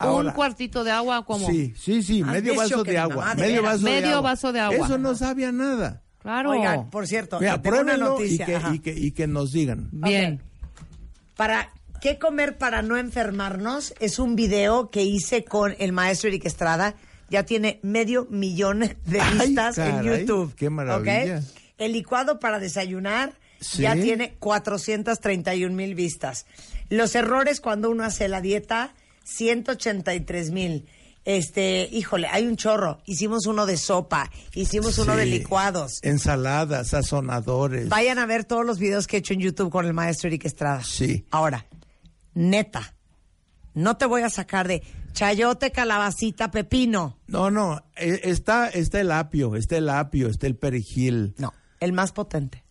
Un 0.00 0.30
cuartito 0.32 0.84
de 0.84 0.90
agua, 0.90 1.24
como. 1.24 1.46
Sí, 1.48 1.72
sí, 1.78 2.02
sí, 2.02 2.22
medio 2.22 2.54
vaso 2.54 2.84
de 2.84 2.98
agua. 2.98 3.34
medio 3.34 3.62
vaso 3.62 3.84
de 3.86 4.04
agua. 4.04 4.20
vaso 4.20 4.52
de 4.52 4.60
agua. 4.60 4.86
Eso 4.86 4.98
no 4.98 5.14
sabía 5.14 5.52
nada. 5.52 6.02
Claro. 6.18 6.50
Oigan, 6.50 6.90
por 6.90 7.06
cierto, 7.06 7.38
Mira, 7.40 7.54
una 7.54 7.62
pruébenlo 7.62 7.94
y 7.94 7.98
noticia. 8.38 8.46
que, 8.46 8.74
y, 8.74 8.78
que, 8.80 8.90
y 8.92 9.10
que 9.12 9.26
nos 9.26 9.52
digan. 9.52 9.88
Bien. 9.92 10.42
Para 11.36 11.72
qué 12.00 12.18
comer 12.18 12.58
para 12.58 12.82
no 12.82 12.96
enfermarnos 12.96 13.94
es 14.00 14.18
un 14.18 14.36
video 14.36 14.90
que 14.90 15.02
hice 15.02 15.44
con 15.44 15.74
el 15.78 15.92
maestro 15.92 16.28
Eric 16.28 16.44
Estrada. 16.46 16.94
Ya 17.30 17.44
tiene 17.44 17.80
medio 17.82 18.26
millón 18.30 18.80
de 18.80 19.20
Ay, 19.20 19.38
vistas 19.48 19.78
en 19.78 20.02
YouTube. 20.02 20.54
qué 20.54 20.68
maravilla. 20.70 21.42
El 21.78 21.92
licuado 21.92 22.38
para 22.38 22.58
desayunar 22.58 23.32
Sí. 23.58 23.82
ya 23.82 23.94
tiene 23.94 24.34
431 24.38 25.74
mil 25.74 25.94
vistas. 25.94 26.44
Los 26.90 27.14
errores 27.14 27.60
cuando 27.62 27.88
uno 27.90 28.04
hace 28.04 28.28
la 28.28 28.42
dieta, 28.42 28.94
183 29.26 30.50
mil. 30.50 30.86
Este, 31.24 31.88
híjole, 31.90 32.28
hay 32.28 32.46
un 32.46 32.56
chorro. 32.56 33.00
Hicimos 33.04 33.46
uno 33.46 33.66
de 33.66 33.76
sopa, 33.76 34.30
hicimos 34.54 34.96
uno 34.98 35.16
de 35.16 35.26
licuados. 35.26 35.98
Ensaladas, 36.02 36.88
sazonadores. 36.88 37.88
Vayan 37.88 38.18
a 38.18 38.26
ver 38.26 38.44
todos 38.44 38.64
los 38.64 38.78
videos 38.78 39.08
que 39.08 39.16
he 39.16 39.18
hecho 39.18 39.34
en 39.34 39.40
YouTube 39.40 39.70
con 39.70 39.86
el 39.86 39.92
maestro 39.92 40.28
Eric 40.28 40.44
Estrada. 40.44 40.84
Sí. 40.84 41.26
Ahora, 41.32 41.66
neta, 42.32 42.94
no 43.74 43.96
te 43.96 44.06
voy 44.06 44.22
a 44.22 44.30
sacar 44.30 44.68
de 44.68 44.84
chayote, 45.12 45.72
calabacita, 45.72 46.52
pepino. 46.52 47.18
No, 47.26 47.50
no, 47.50 47.84
eh, 47.96 48.20
está, 48.22 48.68
está 48.68 49.00
el 49.00 49.10
apio, 49.10 49.56
está 49.56 49.78
el 49.78 49.88
apio, 49.88 50.28
está 50.28 50.46
el 50.46 50.54
perejil. 50.54 51.34
No, 51.38 51.52
el 51.80 51.92
más 51.92 52.12
potente. 52.12 52.65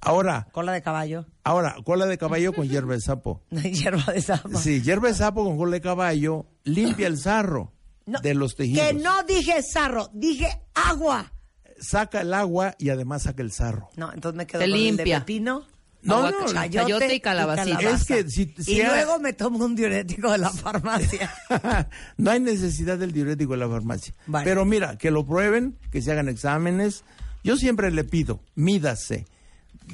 Ahora, 0.00 0.46
Cola 0.52 0.72
de 0.72 0.82
caballo, 0.82 1.26
ahora, 1.42 1.76
cola 1.84 2.06
de 2.06 2.18
caballo 2.18 2.52
con 2.52 2.68
hierba 2.68 2.94
de 2.94 3.00
sapo. 3.00 3.42
hierba 3.50 4.12
de 4.12 4.20
sapa. 4.20 4.58
Sí, 4.60 4.82
hierba 4.82 5.08
de 5.08 5.14
sapo 5.14 5.44
con 5.44 5.56
cola 5.56 5.72
de 5.72 5.80
caballo 5.80 6.46
limpia 6.64 7.06
el 7.06 7.18
sarro 7.18 7.72
No, 8.06 8.20
de 8.20 8.34
los 8.34 8.54
tejidos. 8.54 8.86
Que 8.86 8.94
no 8.94 9.22
dije 9.24 9.62
sarro, 9.62 10.08
dije 10.12 10.48
agua. 10.74 11.32
Saca 11.80 12.20
el 12.20 12.32
agua 12.34 12.74
y 12.78 12.90
además 12.90 13.24
saca 13.24 13.42
el 13.42 13.50
sarro. 13.52 13.88
No, 13.96 14.12
entonces 14.12 14.36
me 14.36 14.46
quedo 14.46 14.60
Te 14.60 14.66
con 14.66 14.74
el 14.74 14.80
de 14.80 14.86
limpia. 14.92 15.18
pepino. 15.20 15.66
No, 16.02 16.18
Agua, 16.18 16.30
no, 16.30 16.46
chayote, 16.46 16.70
chayote 16.86 17.14
y 17.16 17.20
calabacita. 17.20 17.80
Es 17.90 18.04
que 18.04 18.30
si- 18.30 18.54
si 18.58 18.74
y 18.76 18.80
ha- 18.82 18.90
luego 18.94 19.18
me 19.18 19.32
tomo 19.32 19.64
un 19.64 19.74
diurético 19.74 20.30
de 20.30 20.38
la 20.38 20.50
farmacia. 20.50 21.34
no 22.16 22.30
hay 22.30 22.38
necesidad 22.38 22.96
del 22.96 23.10
diurético 23.12 23.54
en 23.54 23.60
la 23.60 23.68
farmacia. 23.68 24.14
Vale. 24.28 24.44
Pero 24.44 24.64
mira, 24.64 24.96
que 24.98 25.10
lo 25.10 25.26
prueben, 25.26 25.76
que 25.90 26.00
se 26.00 26.12
hagan 26.12 26.28
exámenes. 26.28 27.02
Yo 27.42 27.56
siempre 27.56 27.90
le 27.90 28.04
pido, 28.04 28.38
mídase. 28.54 29.26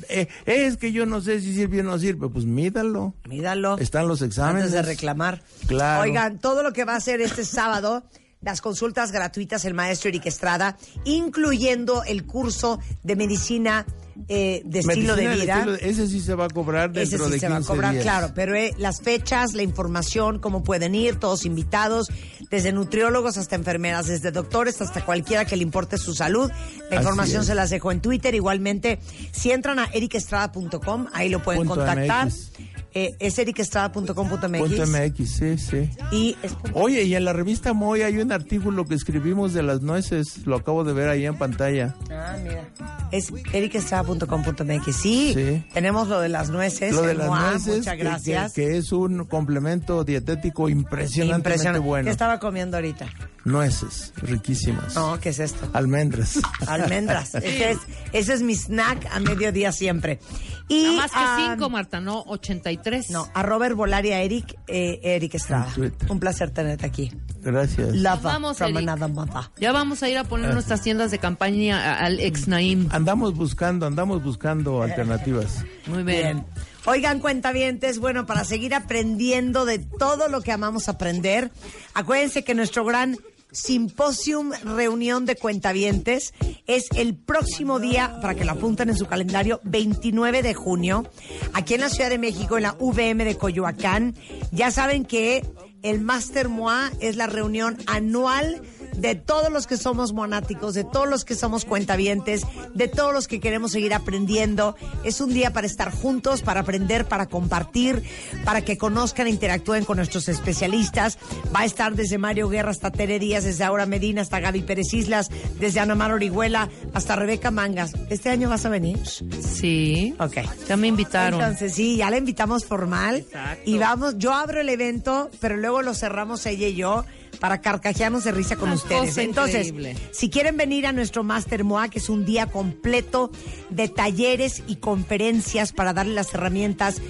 Eh, 0.08 0.28
es 0.46 0.76
que 0.76 0.92
yo 0.92 1.06
no 1.06 1.20
sé 1.20 1.40
si 1.40 1.54
sirve 1.54 1.80
o 1.80 1.84
no 1.84 1.98
sirve. 1.98 2.28
Pues 2.28 2.44
mídalo. 2.44 3.14
Míralo. 3.28 3.78
Están 3.78 4.08
los 4.08 4.22
exámenes. 4.22 4.64
Antes 4.64 4.72
de 4.72 4.82
reclamar. 4.82 5.42
Claro. 5.66 6.02
Oigan, 6.02 6.38
todo 6.38 6.62
lo 6.62 6.72
que 6.72 6.84
va 6.84 6.94
a 6.94 6.96
hacer 6.96 7.20
este 7.20 7.44
sábado, 7.44 8.04
las 8.40 8.60
consultas 8.60 9.12
gratuitas 9.12 9.64
el 9.64 9.74
maestro 9.74 10.08
Eric 10.08 10.26
Estrada, 10.26 10.76
incluyendo 11.04 12.04
el 12.04 12.24
curso 12.24 12.80
de 13.02 13.16
medicina 13.16 13.86
eh, 14.28 14.62
de 14.64 14.78
estilo 14.80 15.16
de 15.16 15.28
vida. 15.28 15.58
estilo 15.58 15.74
ese 15.76 16.06
sí 16.08 16.20
se 16.20 16.34
va 16.34 16.44
a 16.46 16.48
cobrar 16.48 16.90
Ese 16.96 17.12
dentro 17.16 17.26
sí 17.26 17.32
de 17.32 17.38
se 17.40 17.46
15 17.46 17.48
va 17.48 17.56
a 17.56 17.62
cobrar, 17.66 17.92
días. 17.92 18.02
claro, 18.04 18.32
pero 18.34 18.54
eh, 18.54 18.72
las 18.78 19.00
fechas, 19.00 19.54
la 19.54 19.62
información, 19.62 20.38
cómo 20.38 20.62
pueden 20.62 20.94
ir, 20.94 21.16
todos 21.16 21.44
invitados, 21.44 22.08
desde 22.50 22.72
nutriólogos 22.72 23.36
hasta 23.38 23.56
enfermeras, 23.56 24.06
desde 24.06 24.30
doctores 24.30 24.80
hasta 24.80 25.04
cualquiera 25.04 25.44
que 25.44 25.56
le 25.56 25.62
importe 25.62 25.98
su 25.98 26.14
salud. 26.14 26.50
La 26.50 26.56
Así 26.56 26.96
información 26.96 27.40
es. 27.42 27.46
se 27.46 27.54
las 27.54 27.70
dejo 27.70 27.90
en 27.92 28.00
Twitter. 28.00 28.34
Igualmente, 28.34 28.98
si 29.32 29.50
entran 29.50 29.78
a 29.78 29.84
ericestrada.com, 29.86 31.06
ahí 31.12 31.28
lo 31.28 31.42
pueden 31.42 31.62
Punto 31.66 31.76
contactar. 31.76 32.26
MX. 32.26 32.50
Eh, 32.94 33.16
es 33.20 33.38
ericestrada.com.mx. 33.38 34.58
Punto 34.58 34.86
MX, 34.86 35.30
sí, 35.30 35.58
sí. 35.58 35.90
Y 36.10 36.36
es 36.42 36.54
Oye, 36.74 37.04
y 37.04 37.14
en 37.14 37.24
la 37.24 37.32
revista 37.32 37.72
Moy 37.72 38.02
hay 38.02 38.18
un 38.18 38.32
artículo 38.32 38.84
que 38.86 38.94
escribimos 38.94 39.52
de 39.54 39.62
las 39.62 39.80
nueces. 39.80 40.46
Lo 40.46 40.56
acabo 40.56 40.84
de 40.84 40.92
ver 40.92 41.08
ahí 41.08 41.24
en 41.24 41.36
pantalla. 41.38 41.94
Ah, 42.10 42.36
mira. 42.42 42.68
Es 43.10 43.32
ericestrada.com.mx. 43.52 44.94
Sí, 44.96 45.32
Sí. 45.34 45.64
tenemos 45.72 46.08
lo 46.08 46.20
de 46.20 46.28
las 46.28 46.50
nueces. 46.50 46.94
Lo 46.94 47.02
de 47.02 47.14
las 47.14 47.28
nueces, 47.28 47.78
Muchas 47.78 47.98
gracias. 47.98 48.52
Que, 48.52 48.62
que 48.68 48.76
es 48.76 48.92
un 48.92 49.24
complemento 49.24 50.04
dietético 50.04 50.68
impresionantemente 50.68 51.36
Impresionante. 51.50 51.86
bueno. 51.86 52.04
¿Qué 52.06 52.10
estaba 52.10 52.38
comiendo 52.38 52.76
ahorita? 52.76 53.06
nueces 53.44 54.12
riquísimas. 54.18 54.94
No, 54.94 55.18
¿qué 55.18 55.30
es 55.30 55.40
esto? 55.40 55.68
Almendras. 55.72 56.38
Almendras. 56.68 57.34
ese, 57.34 57.72
es, 57.72 57.78
ese 58.12 58.34
es 58.34 58.42
mi 58.42 58.54
snack 58.54 59.08
a 59.10 59.18
mediodía 59.18 59.72
siempre. 59.72 60.20
Y, 60.68 60.84
Nada 60.84 60.96
más 60.96 61.10
que 61.10 61.42
cinco, 61.50 61.68
Marta, 61.68 62.00
no 62.00 62.22
83. 62.28 62.81
No, 63.10 63.28
a 63.34 63.42
Robert 63.42 63.76
Volaria 63.76 64.20
Eric, 64.20 64.58
eh, 64.66 65.00
Eric 65.02 65.34
Estrada. 65.34 65.72
Un 66.08 66.20
placer 66.20 66.50
tenerte 66.50 66.86
aquí. 66.86 67.12
Gracias. 67.42 67.94
Love 67.94 68.22
Vamos, 68.22 68.58
from 68.58 68.76
Eric. 68.76 68.88
another 68.88 69.08
mother. 69.08 69.42
Ya 69.58 69.72
vamos 69.72 70.02
a 70.02 70.08
ir 70.08 70.18
a 70.18 70.24
poner 70.24 70.52
nuestras 70.54 70.80
tiendas 70.82 71.10
de 71.10 71.18
campaña 71.18 71.98
al 71.98 72.20
ex 72.20 72.48
Naim. 72.48 72.88
Andamos 72.92 73.34
buscando, 73.34 73.86
andamos 73.86 74.22
buscando 74.22 74.82
alternativas. 74.82 75.64
Muy 75.86 76.02
bien. 76.02 76.22
Bien. 76.22 76.46
Oigan, 76.84 77.20
cuentavientes, 77.20 77.98
bueno, 78.00 78.26
para 78.26 78.44
seguir 78.44 78.74
aprendiendo 78.74 79.64
de 79.64 79.78
todo 79.78 80.28
lo 80.28 80.40
que 80.40 80.50
amamos 80.50 80.88
aprender, 80.88 81.52
acuérdense 81.94 82.42
que 82.42 82.54
nuestro 82.54 82.84
gran 82.84 83.16
simposium 83.52 84.52
reunión 84.64 85.26
de 85.26 85.36
cuentavientes 85.36 86.34
es 86.66 86.86
el 86.96 87.14
próximo 87.14 87.78
día, 87.78 88.18
para 88.20 88.34
que 88.34 88.44
lo 88.44 88.52
apunten 88.52 88.88
en 88.88 88.96
su 88.96 89.06
calendario, 89.06 89.60
29 89.64 90.42
de 90.42 90.54
junio, 90.54 91.06
aquí 91.52 91.74
en 91.74 91.82
la 91.82 91.90
Ciudad 91.90 92.10
de 92.10 92.18
México, 92.18 92.56
en 92.56 92.64
la 92.64 92.76
VM 92.78 93.24
de 93.24 93.36
Coyoacán. 93.36 94.14
Ya 94.50 94.70
saben 94.70 95.04
que 95.04 95.44
el 95.82 96.00
Master 96.00 96.48
MOA 96.48 96.90
es 97.00 97.16
la 97.16 97.26
reunión 97.26 97.78
anual 97.86 98.62
de 98.96 99.14
todos 99.14 99.50
los 99.50 99.66
que 99.66 99.76
somos 99.76 100.12
monáticos, 100.12 100.74
de 100.74 100.84
todos 100.84 101.08
los 101.08 101.24
que 101.24 101.34
somos 101.34 101.64
cuentavientes, 101.64 102.42
de 102.74 102.88
todos 102.88 103.12
los 103.12 103.28
que 103.28 103.40
queremos 103.40 103.72
seguir 103.72 103.94
aprendiendo. 103.94 104.76
Es 105.04 105.20
un 105.20 105.32
día 105.32 105.52
para 105.52 105.66
estar 105.66 105.92
juntos, 105.92 106.42
para 106.42 106.60
aprender, 106.60 107.06
para 107.06 107.26
compartir, 107.26 108.02
para 108.44 108.62
que 108.62 108.78
conozcan 108.78 109.26
e 109.26 109.30
interactúen 109.30 109.84
con 109.84 109.96
nuestros 109.96 110.28
especialistas. 110.28 111.18
Va 111.54 111.60
a 111.60 111.64
estar 111.64 111.94
desde 111.94 112.18
Mario 112.18 112.48
Guerra 112.48 112.70
hasta 112.70 112.90
Tere 112.90 113.18
Díaz, 113.18 113.44
desde 113.44 113.64
Aura 113.64 113.86
Medina 113.86 114.22
hasta 114.22 114.40
Gaby 114.40 114.62
Pérez 114.62 114.92
Islas, 114.94 115.30
desde 115.58 115.80
Ana 115.80 115.94
Mar 115.94 116.12
Orihuela 116.12 116.68
hasta 116.92 117.16
Rebeca 117.16 117.50
Mangas. 117.50 117.92
¿Este 118.10 118.30
año 118.30 118.48
vas 118.48 118.64
a 118.64 118.68
venir? 118.68 118.98
Sí. 119.06 120.14
Ok. 120.18 120.38
Ya 120.68 120.76
me 120.76 120.88
invitaron. 120.88 121.40
Entonces, 121.40 121.74
sí, 121.74 121.96
ya 121.96 122.10
la 122.10 122.18
invitamos 122.18 122.64
formal. 122.64 123.16
Exacto. 123.16 123.62
Y 123.64 123.78
vamos, 123.78 124.18
yo 124.18 124.32
abro 124.32 124.60
el 124.60 124.68
evento, 124.68 125.30
pero 125.40 125.56
luego 125.56 125.82
lo 125.82 125.94
cerramos 125.94 126.44
ella 126.46 126.68
y 126.68 126.74
yo 126.74 127.04
para 127.40 127.60
carcajearnos 127.60 128.24
de 128.24 128.32
risa 128.32 128.56
con 128.56 128.68
Una 128.68 128.76
ustedes. 128.76 129.16
Entonces, 129.18 129.68
increíble. 129.68 129.96
si 130.12 130.30
quieren 130.30 130.56
venir 130.56 130.86
a 130.86 130.92
nuestro 130.92 131.24
Master 131.24 131.64
MOA, 131.64 131.88
que 131.88 131.98
es 131.98 132.08
un 132.08 132.24
día 132.24 132.46
completo 132.46 133.30
de 133.70 133.88
talleres 133.88 134.62
y 134.66 134.76
conferencias 134.76 135.72
para 135.72 135.92
darle 135.92 136.14
las 136.14 136.32
herramientas 136.34 137.00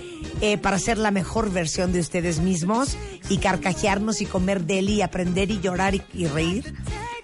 eh, 0.40 0.58
para 0.58 0.78
ser 0.78 0.98
la 0.98 1.10
mejor 1.10 1.52
versión 1.52 1.92
de 1.92 2.00
ustedes 2.00 2.40
mismos 2.40 2.96
y 3.28 3.38
carcajearnos 3.38 4.20
y 4.20 4.26
comer 4.26 4.64
deli 4.64 4.94
y 4.94 5.02
aprender 5.02 5.50
y 5.50 5.60
llorar 5.60 5.94
y, 5.94 6.02
y 6.14 6.26
reír. 6.26 6.74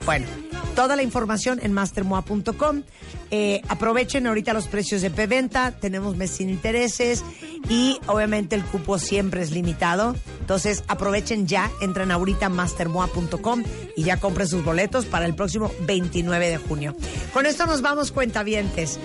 Bueno, 0.05 0.27
toda 0.75 0.97
la 0.97 1.03
información 1.03 1.59
en 1.63 1.73
mastermoa.com. 1.73 2.83
Eh, 3.31 3.63
aprovechen 3.69 4.27
ahorita 4.27 4.53
los 4.53 4.69
precios 4.69 5.03
de 5.03 5.11
preventa, 5.11 5.73
tenemos 5.73 6.17
mes 6.17 6.31
sin 6.31 6.49
intereses 6.49 7.25
y 7.69 7.99
obviamente 8.07 8.57
el 8.57 8.65
cupo 8.65 8.99
siempre 8.99 9.43
es 9.43 9.51
limitado. 9.51 10.15
Entonces 10.41 10.85
aprovechen 10.89 11.47
ya, 11.47 11.71
entren 11.81 12.11
ahorita 12.11 12.47
a 12.47 12.49
mastermoa.com 12.49 13.63
y 13.97 14.05
ya 14.05 14.19
compren 14.19 14.49
sus 14.49 14.65
boletos 14.65 15.05
para 15.07 15.27
el 15.27 15.35
próximo 15.35 15.71
29 15.81 16.49
de 16.49 16.59
junio. 16.59 16.97
Con 17.33 17.47
esto 17.47 17.67
nos 17.67 17.83
vamos 17.83 18.13
cuentavientes. 18.13 18.99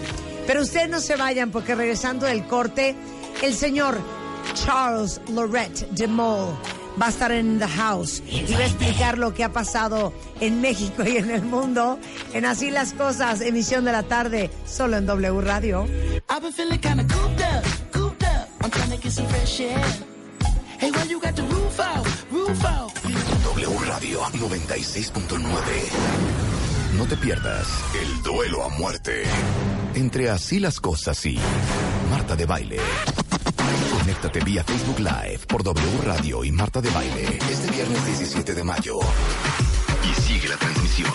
Pero 0.45 0.61
ustedes 0.61 0.89
no 0.89 0.99
se 0.99 1.15
vayan 1.15 1.51
porque 1.51 1.73
regresando 1.73 2.25
del 2.25 2.45
corte, 2.45 2.95
el 3.41 3.53
señor 3.53 3.97
Charles 4.53 5.21
Lorette 5.29 5.87
de 5.91 6.07
Mol 6.07 6.57
va 7.01 7.07
a 7.07 7.09
estar 7.09 7.31
en 7.31 7.59
The 7.59 7.67
House 7.67 8.21
y 8.27 8.53
va 8.53 8.59
a 8.59 8.65
explicar 8.65 9.17
lo 9.17 9.33
que 9.33 9.43
ha 9.43 9.51
pasado 9.51 10.13
en 10.39 10.61
México 10.61 11.03
y 11.05 11.17
en 11.17 11.29
el 11.29 11.41
mundo 11.43 11.99
en 12.33 12.45
Así 12.45 12.71
las 12.71 12.93
Cosas, 12.93 13.41
emisión 13.41 13.85
de 13.85 13.91
la 13.91 14.03
tarde, 14.03 14.49
solo 14.65 14.97
en 14.97 15.05
W 15.05 15.41
Radio. 15.41 15.85
I've 16.29 16.41
been 16.41 16.53
feeling 16.53 16.79
kinda 16.79 17.03
cooped 17.05 17.41
up, 17.41 17.63
cooped 17.91 18.23
up. 18.23 18.47
I'm 18.61 18.71
trying 18.71 18.91
to 18.91 18.97
get 18.97 19.11
some 19.11 19.27
fresh 19.27 19.59
air. 19.59 19.81
Hey, 20.79 20.91
why 20.91 21.03
you 21.09 21.19
got 21.19 21.35
the 21.35 21.43
roof 21.43 21.79
out, 21.79 22.05
roof 22.31 22.65
out? 22.65 22.91
W 23.45 23.79
Radio 23.87 24.21
96.9. 24.21 25.43
No 26.97 27.05
te 27.07 27.15
pierdas 27.17 27.67
el 27.99 28.21
duelo 28.23 28.63
a 28.63 28.69
muerte 28.69 29.23
entre 29.95 30.29
Así 30.29 30.59
las 30.59 30.79
cosas 30.79 31.25
y 31.25 31.39
Marta 32.09 32.35
de 32.35 32.45
Baile. 32.45 32.77
Conéctate 34.13 34.45
vía 34.45 34.63
Facebook 34.63 34.99
Live 34.99 35.39
por 35.47 35.63
W 35.63 36.01
Radio 36.03 36.43
y 36.43 36.51
Marta 36.51 36.79
de 36.79 36.89
Baile 36.91 37.39
este 37.49 37.71
viernes 37.71 38.05
17 38.05 38.53
de 38.53 38.63
mayo. 38.63 38.99
Y 40.03 40.21
sigue 40.21 40.47
la 40.49 40.55
transmisión. 40.55 41.11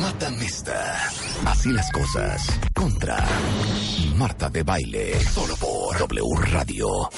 Mata 0.00 0.30
Mesta. 0.30 1.10
Así 1.44 1.72
las 1.72 1.90
cosas. 1.90 2.60
Contra 2.72 3.16
Marta 4.14 4.48
de 4.48 4.62
Baile. 4.62 5.20
Solo 5.24 5.56
por 5.56 5.98
W 5.98 6.40
Radio. 6.52 7.10